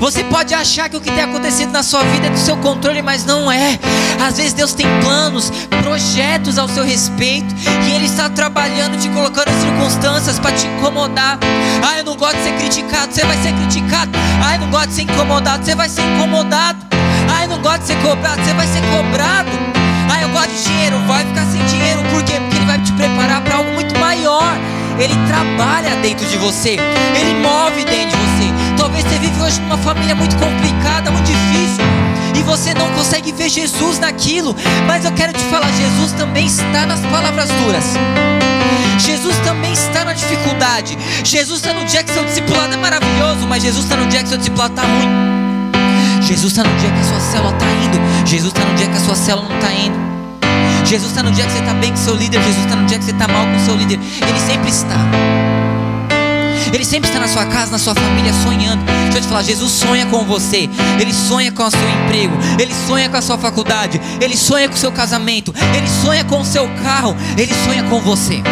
[0.00, 3.02] Você pode achar que o que tem acontecido na sua vida é do seu controle,
[3.02, 3.78] mas não é.
[4.26, 7.54] Às vezes Deus tem planos, projetos ao seu respeito,
[7.86, 11.38] e Ele está trabalhando, te colocando em circunstâncias para te incomodar.
[11.86, 14.10] Ah, eu não gosto de ser criticado, você vai ser criticado.
[14.42, 16.78] Ah, eu não gosto de ser incomodado, você vai ser incomodado.
[17.28, 19.50] Ah, eu não gosto de ser cobrado, você vai ser cobrado.
[20.10, 22.40] Ah, eu gosto de dinheiro, vai ficar sem dinheiro, por quê?
[22.40, 24.56] Porque Ele vai te preparar para algo muito maior.
[24.98, 26.78] Ele trabalha dentro de você,
[27.14, 28.49] Ele move dentro de você.
[28.80, 31.84] Talvez você vive hoje numa família muito complicada, muito difícil,
[32.34, 34.56] e você não consegue ver Jesus naquilo.
[34.86, 37.84] Mas eu quero te falar, Jesus também está nas palavras duras.
[38.98, 40.96] Jesus também está na dificuldade.
[41.22, 44.30] Jesus está no dia que seu discipulado é maravilhoso, mas Jesus está no dia que
[44.30, 46.22] seu discipulado está ruim.
[46.22, 48.26] Jesus está no dia que a sua célula está indo.
[48.26, 49.98] Jesus está no dia que a sua célula não está indo.
[50.86, 52.42] Jesus está no dia que você está bem com seu líder.
[52.42, 54.00] Jesus está no dia que você está mal com seu líder.
[54.26, 55.59] Ele sempre está.
[56.72, 58.84] Ele sempre está na sua casa, na sua família, sonhando.
[58.84, 60.68] Deixa eu te falar, Jesus sonha com você.
[61.00, 62.34] Ele sonha com o seu emprego.
[62.58, 64.00] Ele sonha com a sua faculdade.
[64.20, 65.54] Ele sonha com o seu casamento.
[65.76, 67.16] Ele sonha com o seu carro.
[67.36, 68.42] Ele sonha com você.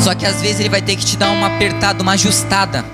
[0.00, 2.84] Só que às vezes ele vai ter que te dar uma apertada, uma ajustada.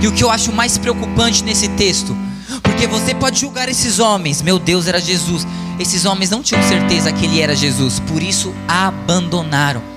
[0.00, 2.16] E o que eu acho mais preocupante nesse texto,
[2.62, 5.46] porque você pode julgar esses homens, meu Deus, era Jesus.
[5.78, 9.95] Esses homens não tinham certeza que ele era Jesus, por isso abandonaram.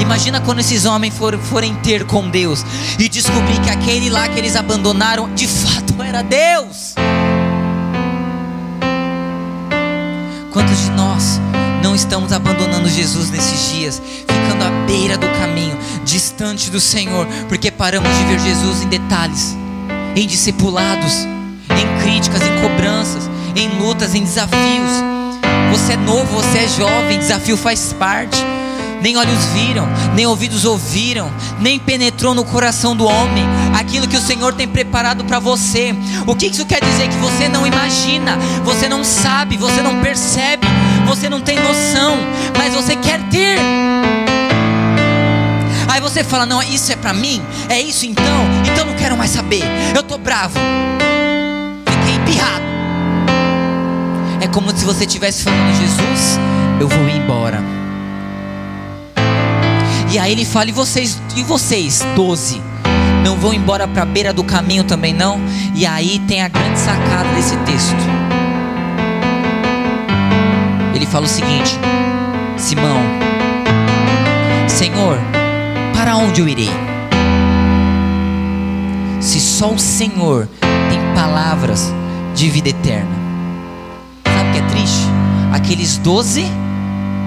[0.00, 2.64] Imagina quando esses homens for, forem ter com Deus
[2.98, 6.94] e descobrir que aquele lá que eles abandonaram de fato era Deus.
[10.50, 11.38] Quantos de nós
[11.82, 17.70] não estamos abandonando Jesus nesses dias, ficando à beira do caminho, distante do Senhor, porque
[17.70, 19.56] paramos de ver Jesus em detalhes,
[20.16, 21.26] em discipulados,
[21.70, 24.90] em críticas, em cobranças, em lutas, em desafios.
[25.72, 28.38] Você é novo, você é jovem, desafio faz parte
[29.00, 33.44] nem olhos viram, nem ouvidos ouviram, nem penetrou no coração do homem
[33.78, 35.94] aquilo que o Senhor tem preparado para você.
[36.26, 37.08] O que isso quer dizer?
[37.08, 40.66] Que você não imagina, você não sabe, você não percebe,
[41.06, 42.16] você não tem noção,
[42.56, 43.58] mas você quer ter.
[45.88, 47.42] Aí você fala: Não, isso é para mim?
[47.68, 48.24] É isso então?
[48.70, 49.62] Então não quero mais saber.
[49.94, 50.58] Eu tô bravo.
[51.86, 52.64] Fiquei pirrado.
[54.40, 56.38] É como se você estivesse falando: Jesus,
[56.80, 57.79] eu vou embora.
[60.10, 62.60] E aí ele fala: E vocês, e vocês, doze,
[63.24, 65.40] não vão embora para a beira do caminho também não?
[65.74, 67.96] E aí tem a grande sacada desse texto.
[70.94, 71.78] Ele fala o seguinte:
[72.56, 73.00] Simão,
[74.66, 75.16] Senhor,
[75.94, 76.70] para onde eu irei?
[79.20, 80.48] Se só o Senhor
[80.88, 81.92] tem palavras
[82.34, 83.20] de vida eterna.
[84.24, 85.06] Sabe o que é triste?
[85.52, 86.46] Aqueles doze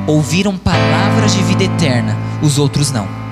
[0.07, 3.22] ouviram palavras de vida eterna, os outros não.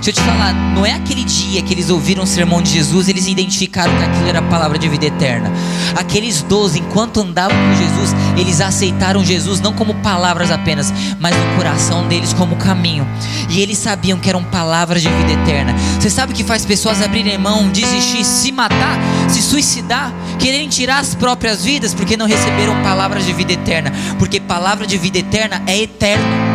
[0.00, 3.08] Deixa eu te falar, não é aquele dia que eles ouviram o sermão de Jesus,
[3.08, 5.52] eles identificaram que aquilo era a palavra de vida eterna.
[5.96, 11.56] Aqueles doze, enquanto andavam com Jesus, eles aceitaram Jesus não como palavras apenas, mas no
[11.56, 13.06] coração deles como caminho.
[13.50, 15.74] E eles sabiam que eram palavras de vida eterna.
[15.98, 18.96] Você sabe o que faz pessoas abrirem mão, desistir, se matar,
[19.28, 23.92] se suicidar, quererem tirar as próprias vidas porque não receberam palavras de vida eterna?
[24.18, 26.47] Porque palavra de vida eterna é eterno.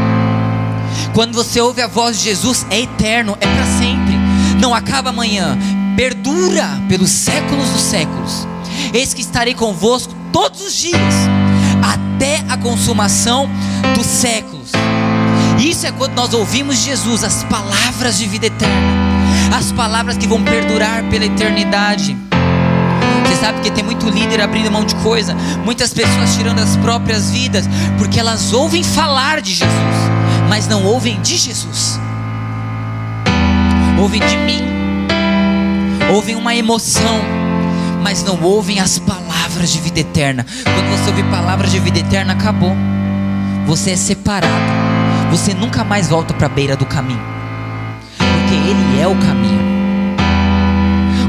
[1.14, 4.16] Quando você ouve a voz de Jesus, é eterno, é para sempre,
[4.60, 5.56] não acaba amanhã,
[5.96, 8.48] perdura pelos séculos dos séculos.
[8.92, 11.14] Eis que estarei convosco todos os dias,
[11.84, 13.48] até a consumação
[13.96, 14.72] dos séculos.
[15.60, 20.44] Isso é quando nós ouvimos Jesus, as palavras de vida eterna, as palavras que vão
[20.44, 22.18] perdurar pela eternidade.
[23.28, 27.30] Você sabe que tem muito líder abrindo mão de coisa, muitas pessoas tirando as próprias
[27.30, 27.66] vidas,
[28.00, 30.23] porque elas ouvem falar de Jesus
[30.54, 32.00] mas não ouvem de Jesus.
[34.00, 34.62] Ouvem de mim.
[36.14, 37.22] Ouvem uma emoção,
[38.04, 40.46] mas não ouvem as palavras de vida eterna.
[40.64, 42.78] Quando você ouve palavras de vida eterna, acabou.
[43.66, 44.54] Você é separado.
[45.32, 47.24] Você nunca mais volta para a beira do caminho.
[48.20, 49.64] Porque ele é o caminho.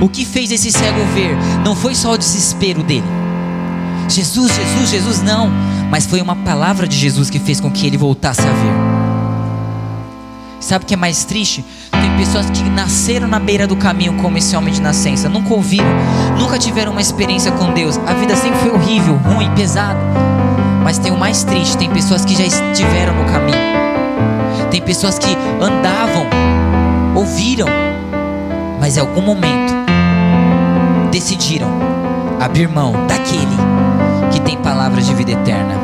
[0.03, 1.35] O que fez esse cego ver
[1.65, 3.09] não foi só o desespero dele.
[4.07, 5.51] Jesus, Jesus, Jesus, não.
[5.91, 8.94] Mas foi uma palavra de Jesus que fez com que ele voltasse a ver.
[10.65, 11.63] Sabe o que é mais triste?
[11.91, 15.87] Tem pessoas que nasceram na beira do caminho como esse homem de nascença, nunca ouviram,
[16.39, 18.01] nunca tiveram uma experiência com Deus.
[18.07, 20.01] A vida sempre foi horrível, ruim, pesada.
[20.83, 23.59] Mas tem o mais triste, tem pessoas que já estiveram no caminho.
[24.71, 26.27] Tem pessoas que andavam,
[27.15, 27.69] ouviram,
[28.81, 29.75] mas em algum momento
[31.13, 31.69] decidiram
[32.41, 33.57] abrir mão daquele
[34.33, 35.75] que tem palavras de vida eterna.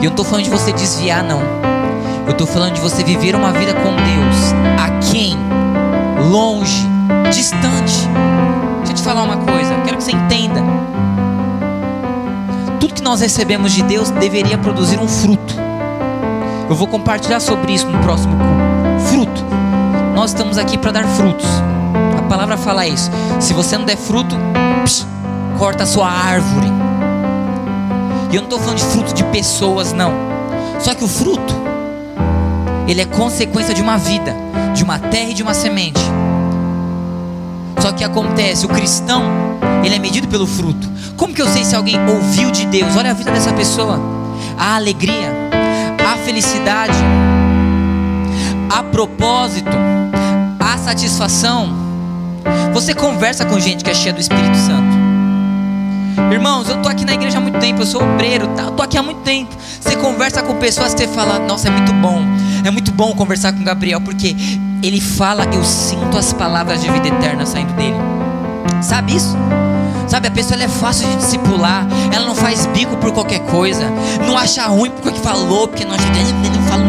[0.00, 1.69] E eu não estou falando de você desviar, não.
[2.30, 5.36] Eu estou falando de você viver uma vida com Deus, a quem?
[6.30, 6.86] Longe,
[7.28, 8.08] distante.
[8.78, 10.62] Deixa eu te falar uma coisa, quero que você entenda.
[12.78, 15.56] Tudo que nós recebemos de Deus deveria produzir um fruto.
[16.68, 19.08] Eu vou compartilhar sobre isso no próximo culto.
[19.08, 19.44] Fruto.
[20.14, 21.48] Nós estamos aqui para dar frutos.
[22.16, 23.10] A palavra fala isso.
[23.40, 24.36] Se você não der fruto,
[24.84, 25.04] psh,
[25.58, 26.68] corta a sua árvore.
[28.30, 30.12] E eu não estou falando de fruto de pessoas, não.
[30.78, 31.70] Só que o fruto
[32.90, 34.34] ele é consequência de uma vida,
[34.74, 36.00] de uma terra e de uma semente.
[37.80, 39.22] Só que acontece, o cristão,
[39.84, 40.90] ele é medido pelo fruto.
[41.16, 42.96] Como que eu sei se alguém ouviu de Deus?
[42.96, 44.00] Olha a vida dessa pessoa.
[44.58, 45.32] A alegria,
[46.04, 46.98] a felicidade,
[48.68, 49.70] a propósito,
[50.58, 51.72] a satisfação.
[52.74, 54.98] Você conversa com gente que é cheia do Espírito Santo.
[56.32, 58.64] Irmãos, eu tô aqui na igreja há muito tempo, eu sou obreiro, tá?
[58.64, 59.54] Eu tô aqui há muito tempo.
[59.80, 62.24] Você conversa com pessoas você fala, nossa, é muito bom.
[62.64, 64.36] É muito bom conversar com Gabriel, porque
[64.82, 67.96] ele fala, eu sinto as palavras de vida eterna saindo dele.
[68.82, 69.36] Sabe isso?
[70.08, 73.88] Sabe, a pessoa é fácil de discipular, ela não faz bico por qualquer coisa,
[74.26, 76.84] não acha ruim porque falou, porque não acha, não fala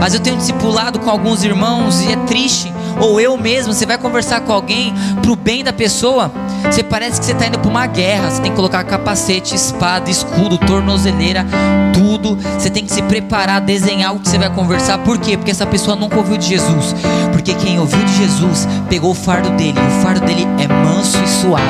[0.00, 3.98] Mas eu tenho discipulado com alguns irmãos e é triste, ou eu mesmo, você vai
[3.98, 6.30] conversar com alguém para o bem da pessoa,
[6.70, 8.30] você parece que você está indo para uma guerra.
[8.30, 11.44] Você tem que colocar capacete, espada, escudo, tornozeleira,
[11.92, 12.38] tudo.
[12.58, 14.98] Você tem que se preparar, desenhar o que você vai conversar.
[14.98, 15.36] Por quê?
[15.36, 16.94] Porque essa pessoa nunca ouviu de Jesus.
[17.32, 19.78] Porque quem ouviu de Jesus pegou o fardo dele.
[19.78, 21.66] O fardo dele é manso e suave,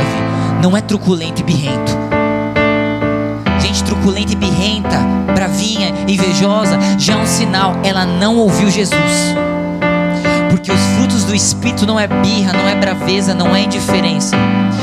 [0.63, 1.93] não é truculento e birrento.
[3.61, 4.99] gente truculenta e birrenta,
[5.35, 9.35] bravinha, invejosa, já é um sinal, ela não ouviu Jesus.
[10.53, 14.37] Porque os frutos do Espírito não é birra, não é braveza, não é indiferença,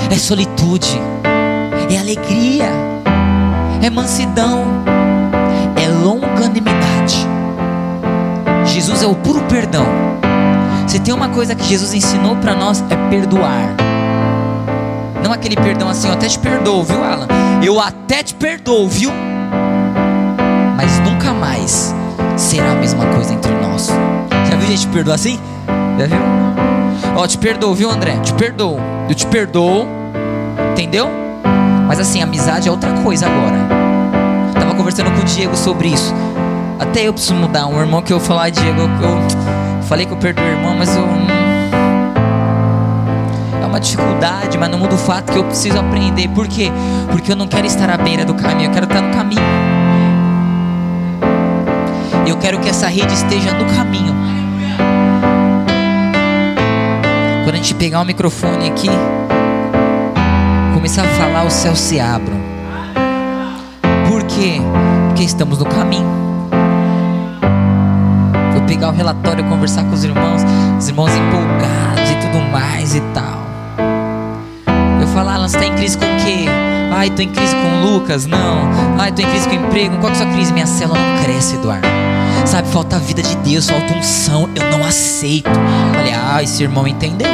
[0.09, 0.99] é solitude,
[1.91, 2.72] é alegria,
[3.80, 4.65] é mansidão,
[5.80, 7.24] é longanimidade.
[8.65, 9.86] Jesus é o puro perdão.
[10.88, 13.76] Se tem uma coisa que Jesus ensinou para nós é perdoar.
[15.24, 17.28] Não aquele perdão assim, eu até te perdoo, viu, Alan?
[17.63, 19.11] Eu até te perdoo, viu?
[20.76, 21.93] Mas nunca mais
[22.36, 23.88] será a mesma coisa entre nós.
[24.49, 25.39] Já viu gente perdoar assim?
[27.16, 28.18] Ó, te perdoo, viu, André?
[28.20, 28.80] Te perdoo.
[29.08, 29.88] Eu te perdoo.
[30.72, 31.10] Entendeu?
[31.88, 33.58] Mas assim, amizade é outra coisa agora.
[34.54, 36.14] Tava conversando com o Diego sobre isso.
[36.80, 37.68] Até eu preciso mudar.
[37.68, 41.06] Um irmão que eu falar, Diego, eu falei que eu perdoo o irmão, mas eu
[43.70, 46.28] uma dificuldade, mas não muda o fato que eu preciso aprender.
[46.30, 46.70] Por quê?
[47.12, 49.41] Porque eu não quero estar à beira do caminho, eu quero estar no caminho.
[52.28, 54.14] Eu quero que essa rede esteja no caminho.
[57.60, 58.88] Gente pegar o microfone aqui,
[60.74, 62.38] começar a falar, os céus se abram.
[64.07, 64.62] Por quê?
[65.07, 66.07] Porque estamos no caminho.
[68.55, 70.41] Eu pegar o relatório, conversar com os irmãos,
[70.78, 73.39] os irmãos empolgados e tudo mais e tal
[75.14, 76.45] falar, Alan, você está em crise com o quê?
[76.91, 78.26] Ai, estou em crise com o Lucas?
[78.26, 78.70] Não.
[78.97, 79.97] Ai, estou em crise com o emprego?
[79.97, 80.53] Qual que é a sua crise?
[80.53, 81.88] Minha célula não cresce, Eduardo.
[82.45, 85.49] Sabe, falta a vida de Deus, falta unção, eu não aceito.
[86.00, 87.28] Falei, ah, esse irmão entendeu.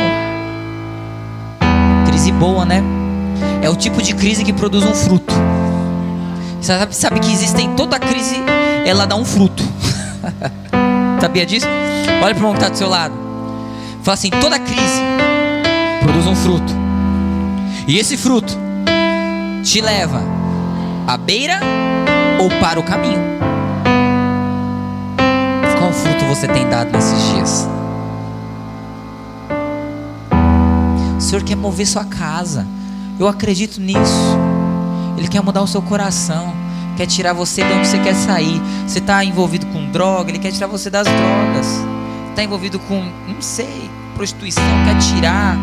[2.08, 2.82] Crise boa, né?
[3.62, 5.36] É o tipo de crise que produz um fruto.
[6.62, 8.38] Sabe, sabe que existe em toda crise,
[8.84, 9.64] ela dá um fruto.
[11.22, 11.68] Sabia disso?
[12.24, 13.14] Olha para o irmão que está do seu lado.
[14.02, 15.02] Fala assim: toda crise
[16.02, 16.74] produz um fruto.
[17.88, 18.58] E esse fruto
[19.64, 20.24] te leva
[21.06, 21.60] à beira
[22.40, 23.22] ou para o caminho?
[25.78, 27.75] Qual fruto você tem dado nesses dias?
[31.26, 32.66] Senhor quer mover sua casa.
[33.20, 34.38] Eu acredito nisso.
[35.18, 36.54] Ele quer mudar o seu coração.
[36.96, 38.62] Quer tirar você de onde você quer sair.
[38.88, 41.68] Você está envolvido com droga, ele quer tirar você das drogas.
[42.30, 45.58] Está envolvido com, não sei, prostituição, quer tirar.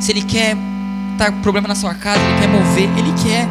[0.00, 0.56] Se ele quer
[1.16, 3.48] tá com problema na sua casa, Ele quer mover, Ele quer.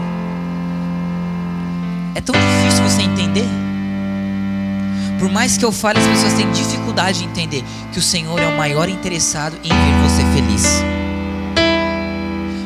[2.15, 3.47] É tão difícil você entender.
[5.19, 8.47] Por mais que eu fale, as pessoas têm dificuldade de entender que o Senhor é
[8.47, 10.92] o maior interessado em ver você feliz.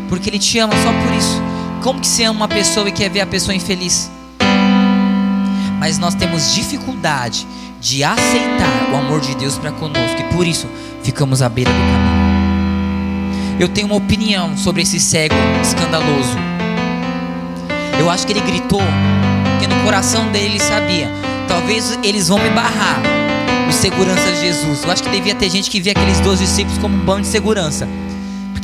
[0.10, 1.42] Porque Ele te ama só por isso.
[1.82, 4.12] Como que você ama uma pessoa e quer ver a pessoa infeliz?
[5.80, 7.48] Mas nós temos dificuldade
[7.80, 10.68] de aceitar o amor de Deus para conosco e por isso
[11.04, 12.18] ficamos à beira do caminho.
[13.60, 16.38] Eu tenho uma opinião sobre esse cego escandaloso.
[18.00, 18.82] Eu acho que ele gritou,
[19.52, 21.10] porque no coração dele ele sabia:
[21.48, 23.02] talvez eles vão me barrar,
[23.68, 24.84] os seguranças de Jesus.
[24.84, 27.28] Eu acho que devia ter gente que via aqueles 12 discípulos como um bando de
[27.28, 27.88] segurança.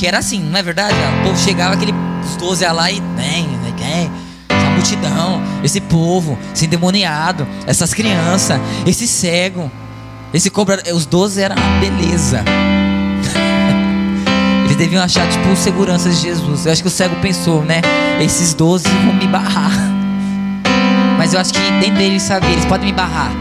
[0.04, 0.94] Porque era assim, não é verdade?
[1.22, 1.94] O povo chegava, aquele,
[2.26, 3.48] os 12 lá e vem,
[3.78, 4.12] vem,
[4.50, 9.72] essa multidão, esse povo, esse endemoniado, essas crianças, esse cego,
[10.34, 10.84] esse cobra.
[10.94, 12.44] Os 12 eram uma beleza.
[14.66, 16.66] Eles deviam achar, tipo, seguranças de Jesus.
[16.66, 17.80] Eu acho que o cego pensou, né?
[18.20, 19.72] Esses doze vão me barrar.
[21.18, 23.32] Mas eu acho que dentro deles sabia, eles podem me barrar.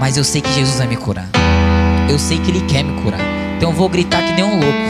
[0.00, 1.28] Mas eu sei que Jesus vai me curar.
[2.08, 3.20] Eu sei que Ele quer me curar.
[3.56, 4.89] Então eu vou gritar que nem um louco.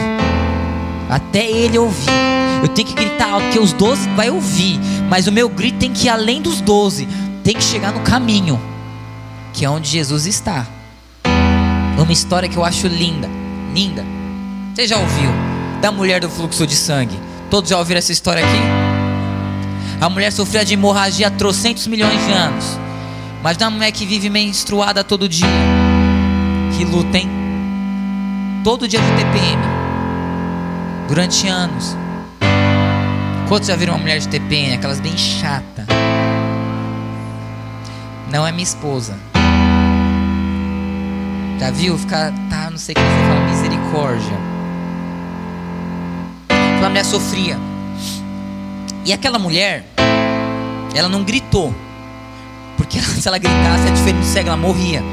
[1.11, 2.09] Até Ele ouvir.
[2.63, 4.79] Eu tenho que gritar alto, porque os doze vai ouvir.
[5.07, 7.07] Mas o meu grito tem que ir além dos doze.
[7.43, 8.59] Tem que chegar no caminho.
[9.53, 10.65] Que é onde Jesus está.
[11.95, 13.29] Uma história que eu acho linda.
[13.75, 14.03] Linda
[14.73, 15.29] você já ouviu
[15.81, 17.19] da mulher do fluxo de sangue?
[17.49, 18.61] Todos já ouviram essa história aqui?
[19.99, 22.79] A mulher sofria de hemorragia há trocentos milhões de anos.
[23.43, 25.45] Mas uma mulher que vive menstruada todo dia.
[26.77, 27.29] Que luta, hein?
[28.63, 29.80] Todo dia de TPM.
[31.11, 31.97] Durante anos.
[33.49, 34.75] Quantos já viram uma mulher de TPM?
[34.75, 35.85] Aquelas bem chata.
[38.31, 39.19] Não é minha esposa.
[41.59, 41.97] Já viu?
[41.97, 44.37] Ficar, tá, não sei o que você fala, misericórdia.
[46.47, 47.59] Aquela mulher sofria.
[49.03, 49.83] E aquela mulher,
[50.95, 51.75] ela não gritou.
[52.77, 55.03] Porque se ela gritasse, é diferente do cego, ela morria.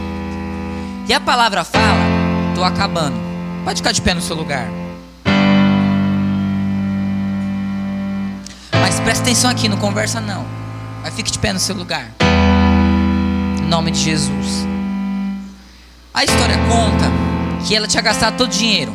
[1.09, 2.05] E a palavra fala:
[2.51, 3.17] estou acabando.
[3.65, 4.78] Pode ficar de pé no seu lugar.
[9.09, 10.45] Presta atenção aqui, não conversa não.
[11.03, 12.11] Mas fique de pé no seu lugar.
[13.59, 14.67] Em nome de Jesus.
[16.13, 17.11] A história conta
[17.67, 18.93] que ela tinha gastado todo o dinheiro.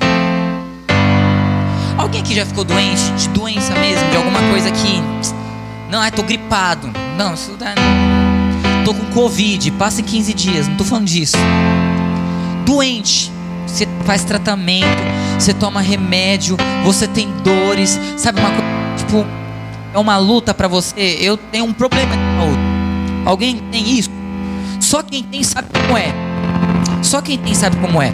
[1.97, 5.01] Alguém aqui já ficou doente, de doença mesmo, de alguma coisa que
[5.89, 6.91] Não, ai, tô gripado.
[7.18, 7.74] Não, isso dá.
[8.86, 10.68] Tô com Covid, passa em 15 dias.
[10.68, 11.38] Não tô falando disso.
[12.68, 13.32] Doente,
[13.66, 15.01] você faz tratamento,
[15.39, 18.64] você toma remédio, você tem dores, sabe uma coisa,
[18.95, 19.43] tipo,
[19.94, 21.18] é uma luta para você.
[21.22, 22.60] Eu tenho um problema de saúde.
[23.26, 24.10] Alguém tem isso?
[24.80, 26.14] Só quem tem sabe como é.
[27.04, 28.12] Só quem tem sabe como é.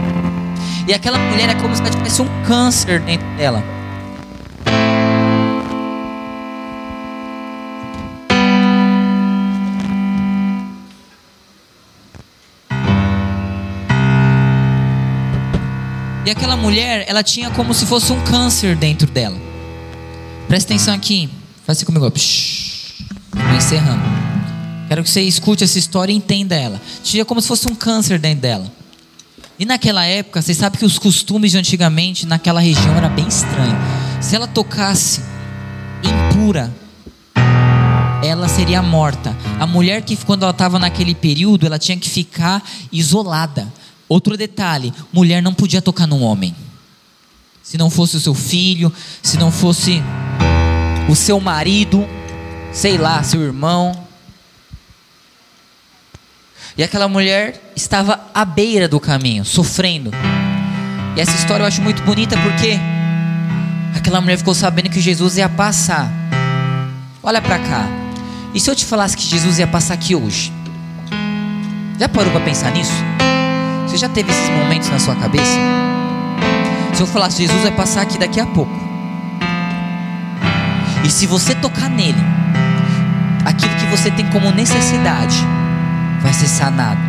[0.87, 3.63] E aquela mulher é como se ela tivesse um câncer dentro dela.
[16.25, 19.37] E aquela mulher, ela tinha como se fosse um câncer dentro dela.
[20.47, 21.38] Presta atenção aqui.
[21.69, 22.11] Faz assim comigo.
[22.15, 24.01] Estou encerrando.
[24.87, 26.81] Quero que você escute essa história e entenda ela.
[27.03, 28.73] Tinha como se fosse um câncer dentro dela.
[29.59, 33.77] E naquela época, você sabe que os costumes de antigamente naquela região era bem estranho.
[34.19, 35.21] Se ela tocasse
[36.03, 36.73] impura,
[38.23, 39.37] ela seria morta.
[39.59, 43.71] A mulher que quando ela estava naquele período, ela tinha que ficar isolada.
[44.07, 46.55] Outro detalhe: mulher não podia tocar num homem.
[47.61, 48.91] Se não fosse o seu filho,
[49.21, 50.01] se não fosse
[51.09, 52.07] o seu marido,
[52.71, 53.91] sei lá, seu irmão.
[56.77, 60.11] E aquela mulher estava à beira do caminho, sofrendo.
[61.17, 62.77] E essa história eu acho muito bonita porque
[63.97, 66.07] aquela mulher ficou sabendo que Jesus ia passar.
[67.23, 67.87] Olha para cá.
[68.53, 70.53] E se eu te falasse que Jesus ia passar aqui hoje?
[71.99, 72.93] Já parou para pensar nisso?
[73.87, 75.57] Você já teve esses momentos na sua cabeça?
[76.93, 78.88] Se eu falasse, Jesus vai passar aqui daqui a pouco.
[81.03, 82.23] E se você tocar nele,
[83.45, 85.45] aquilo que você tem como necessidade
[86.21, 86.99] vai ser sanado.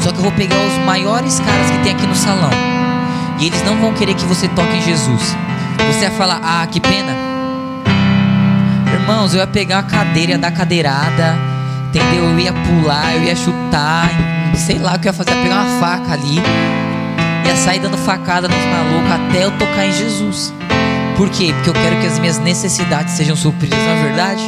[0.00, 2.50] Só que eu vou pegar os maiores caras que tem aqui no salão.
[3.38, 5.36] E eles não vão querer que você toque em Jesus.
[5.86, 7.14] Você vai falar, ah, que pena.
[8.92, 11.36] Irmãos, eu ia pegar a cadeira, dar cadeirada,
[11.88, 12.24] entendeu?
[12.24, 14.10] Eu ia pular, eu ia chutar,
[14.54, 16.40] sei lá o que eu ia fazer, ia pegar uma faca ali,
[17.46, 20.52] ia sair dando facada nos malucos até eu tocar em Jesus.
[21.20, 21.52] Por quê?
[21.52, 24.42] Porque eu quero que as minhas necessidades sejam supridas, não é verdade?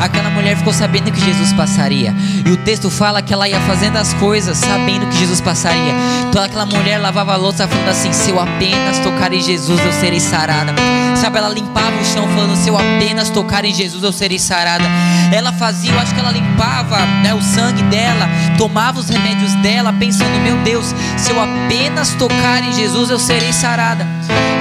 [0.00, 2.12] Aquela mulher ficou sabendo que Jesus passaria.
[2.44, 5.94] E o texto fala que ela ia fazendo as coisas sabendo que Jesus passaria.
[6.28, 9.92] Então aquela mulher lavava a louça falando assim: Se eu apenas tocar em Jesus, eu
[9.92, 10.74] serei sarada.
[11.14, 14.86] Sabe, ela limpava o chão falando: Se eu apenas tocar em Jesus, eu serei sarada.
[15.32, 18.28] Ela fazia, eu acho que ela limpava né, o sangue dela,
[18.58, 23.52] tomava os remédios dela, pensando: Meu Deus, se eu apenas tocar em Jesus, eu serei
[23.52, 24.04] sarada.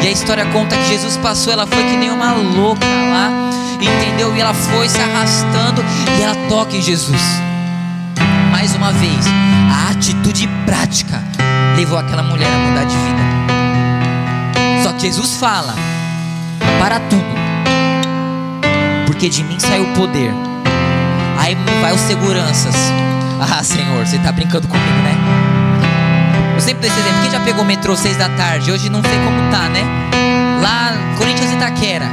[0.04, 3.54] E a história conta que Jesus passou, ela foi que nem uma louca lá
[3.86, 4.36] entendeu?
[4.36, 5.84] E ela foi se arrastando
[6.18, 7.22] e ela toca em Jesus.
[8.52, 9.26] Mais uma vez,
[9.72, 11.22] a atitude prática
[11.76, 14.84] levou aquela mulher a mudar de vida.
[14.84, 15.76] Só que Jesus fala:
[16.80, 17.24] para tudo,
[19.06, 20.34] porque de mim saiu o poder.
[21.38, 22.76] Aí vai os seguranças.
[23.46, 25.43] Ah, Senhor, você está brincando comigo, né?
[26.54, 27.22] Eu sempre dou esse exemplo.
[27.22, 28.72] Quem já pegou o metrô seis da tarde?
[28.72, 29.82] Hoje não sei como tá, né?
[30.62, 32.06] Lá, Corinthians e Itaquera.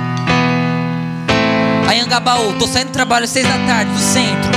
[1.88, 4.50] Anhangabaú, tô saindo do trabalho às da tarde, do centro.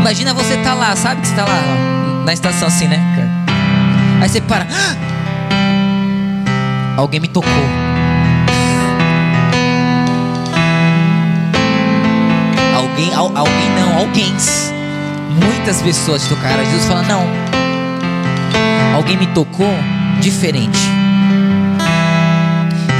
[0.00, 3.00] Imagina você tá lá, sabe que você tá lá, ó, na estação assim, né?
[4.20, 4.66] Aí você para.
[6.96, 7.50] Alguém me tocou.
[12.76, 14.32] Alguém, al, alguém não, alguém.
[15.30, 16.64] Muitas pessoas tocaram.
[16.64, 17.53] Jesus fala: Não.
[18.94, 19.74] Alguém me tocou
[20.20, 20.88] diferente.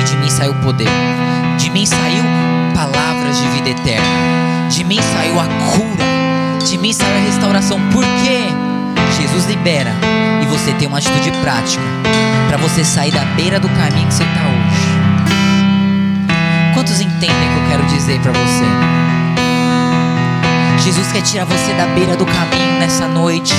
[0.01, 0.89] E de mim saiu poder.
[1.57, 2.25] De mim saiu
[2.75, 4.05] palavras de vida eterna.
[4.69, 6.05] De mim saiu a cura.
[6.67, 7.81] De mim saiu a restauração.
[7.93, 8.49] Por quê?
[9.21, 9.93] Jesus libera
[10.43, 11.83] e você tem uma atitude prática
[12.49, 15.15] para você sair da beira do caminho que você está hoje.
[16.75, 18.65] Quantos entendem o que eu quero dizer para você?
[20.83, 23.55] Jesus quer tirar você da beira do caminho nessa noite.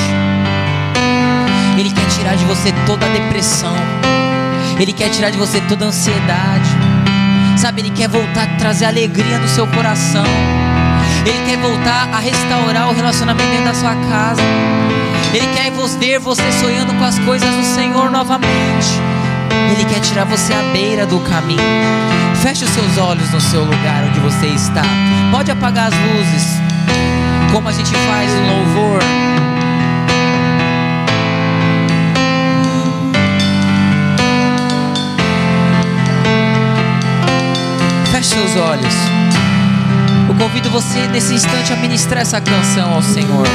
[1.78, 3.76] Ele quer tirar de você toda a depressão.
[4.80, 6.70] Ele quer tirar de você toda a ansiedade.
[7.58, 10.26] Sabe, Ele quer voltar a trazer alegria no seu coração.
[11.26, 14.42] Ele quer voltar a restaurar o relacionamento dentro da sua casa.
[15.34, 15.66] Ele quer
[16.00, 19.02] ver você sonhando com as coisas do Senhor novamente.
[19.72, 21.60] Ele quer tirar você à beira do caminho.
[22.42, 24.84] Feche os seus olhos no seu lugar onde você está.
[25.32, 26.60] Pode apagar as luzes,
[27.52, 29.00] como a gente faz no louvor.
[38.16, 38.94] Feche seus olhos.
[40.30, 43.46] Eu convido você nesse instante a ministrar essa canção ao Senhor.